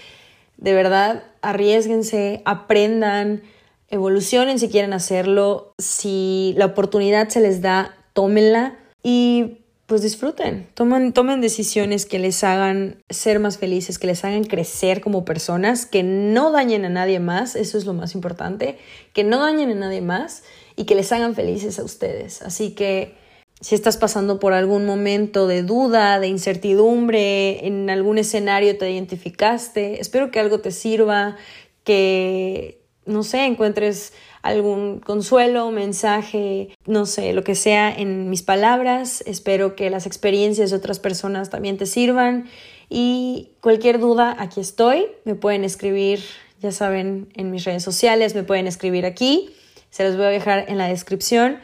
de 0.56 0.72
verdad, 0.72 1.22
arriesguense, 1.42 2.42
aprendan, 2.44 3.42
evolucionen 3.88 4.58
si 4.58 4.68
quieren 4.68 4.92
hacerlo. 4.92 5.74
Si 5.78 6.54
la 6.56 6.66
oportunidad 6.66 7.28
se 7.28 7.40
les 7.40 7.62
da, 7.62 7.94
tómenla 8.14 8.78
y 9.02 9.58
pues 9.86 10.00
disfruten, 10.00 10.68
tomen, 10.74 11.12
tomen 11.12 11.40
decisiones 11.40 12.06
que 12.06 12.18
les 12.18 12.44
hagan 12.44 13.02
ser 13.10 13.40
más 13.40 13.58
felices, 13.58 13.98
que 13.98 14.06
les 14.06 14.24
hagan 14.24 14.44
crecer 14.44 15.00
como 15.02 15.24
personas, 15.24 15.84
que 15.84 16.02
no 16.02 16.50
dañen 16.50 16.84
a 16.86 16.88
nadie 16.88 17.20
más, 17.20 17.56
eso 17.56 17.76
es 17.76 17.84
lo 17.84 17.92
más 17.92 18.14
importante, 18.14 18.78
que 19.12 19.22
no 19.22 19.40
dañen 19.40 19.70
a 19.70 19.74
nadie 19.74 20.00
más 20.00 20.44
y 20.76 20.84
que 20.84 20.94
les 20.94 21.12
hagan 21.12 21.34
felices 21.34 21.78
a 21.78 21.84
ustedes. 21.84 22.40
Así 22.40 22.70
que 22.70 23.16
si 23.60 23.74
estás 23.74 23.96
pasando 23.96 24.40
por 24.40 24.54
algún 24.54 24.86
momento 24.86 25.46
de 25.46 25.62
duda, 25.62 26.18
de 26.18 26.28
incertidumbre, 26.28 27.66
en 27.66 27.90
algún 27.90 28.18
escenario 28.18 28.78
te 28.78 28.90
identificaste, 28.90 30.00
espero 30.00 30.30
que 30.30 30.40
algo 30.40 30.60
te 30.60 30.72
sirva, 30.72 31.36
que, 31.84 32.82
no 33.06 33.22
sé, 33.22 33.44
encuentres 33.44 34.14
algún 34.42 34.98
consuelo, 34.98 35.70
mensaje, 35.70 36.70
no 36.86 37.06
sé, 37.06 37.32
lo 37.32 37.44
que 37.44 37.54
sea 37.54 37.92
en 37.92 38.28
mis 38.28 38.42
palabras. 38.42 39.22
Espero 39.26 39.76
que 39.76 39.88
las 39.88 40.06
experiencias 40.06 40.70
de 40.70 40.76
otras 40.76 40.98
personas 40.98 41.48
también 41.48 41.78
te 41.78 41.86
sirvan. 41.86 42.48
Y 42.90 43.50
cualquier 43.60 43.98
duda, 44.00 44.36
aquí 44.38 44.60
estoy. 44.60 45.06
Me 45.24 45.34
pueden 45.34 45.64
escribir, 45.64 46.20
ya 46.60 46.72
saben, 46.72 47.28
en 47.34 47.50
mis 47.50 47.64
redes 47.64 47.84
sociales, 47.84 48.34
me 48.34 48.42
pueden 48.42 48.66
escribir 48.66 49.06
aquí. 49.06 49.50
Se 49.90 50.04
los 50.04 50.16
voy 50.16 50.26
a 50.26 50.30
dejar 50.30 50.66
en 50.68 50.76
la 50.76 50.88
descripción. 50.88 51.58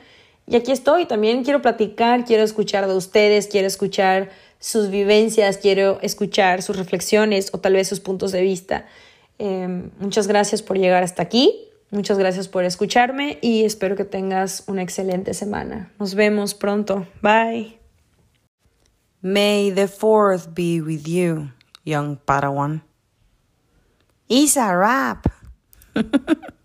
Y 0.46 0.56
aquí 0.56 0.70
estoy. 0.72 1.06
También 1.06 1.44
quiero 1.44 1.60
platicar, 1.60 2.24
quiero 2.24 2.44
escuchar 2.44 2.86
de 2.86 2.94
ustedes, 2.94 3.48
quiero 3.48 3.66
escuchar 3.66 4.30
sus 4.60 4.88
vivencias, 4.90 5.58
quiero 5.58 5.98
escuchar 6.00 6.62
sus 6.62 6.76
reflexiones 6.76 7.50
o 7.52 7.58
tal 7.58 7.74
vez 7.74 7.88
sus 7.88 8.00
puntos 8.00 8.32
de 8.32 8.40
vista. 8.40 8.86
Em, 9.38 9.90
muchas 9.98 10.26
gracias 10.26 10.62
por 10.62 10.78
llegar 10.78 11.02
hasta 11.02 11.22
aquí. 11.22 11.67
Muchas 11.90 12.18
gracias 12.18 12.48
por 12.48 12.64
escucharme 12.64 13.38
y 13.40 13.64
espero 13.64 13.96
que 13.96 14.04
tengas 14.04 14.64
una 14.66 14.82
excelente 14.82 15.32
semana. 15.32 15.90
Nos 15.98 16.14
vemos 16.14 16.54
pronto. 16.54 17.06
Bye. 17.22 17.78
May 19.22 19.70
the 19.70 19.88
fourth 19.88 20.54
be 20.54 20.80
with 20.80 21.06
you, 21.06 21.50
young 21.84 22.18
Padawan. 22.18 22.82
Isa 24.28 24.76
rap. 24.76 25.26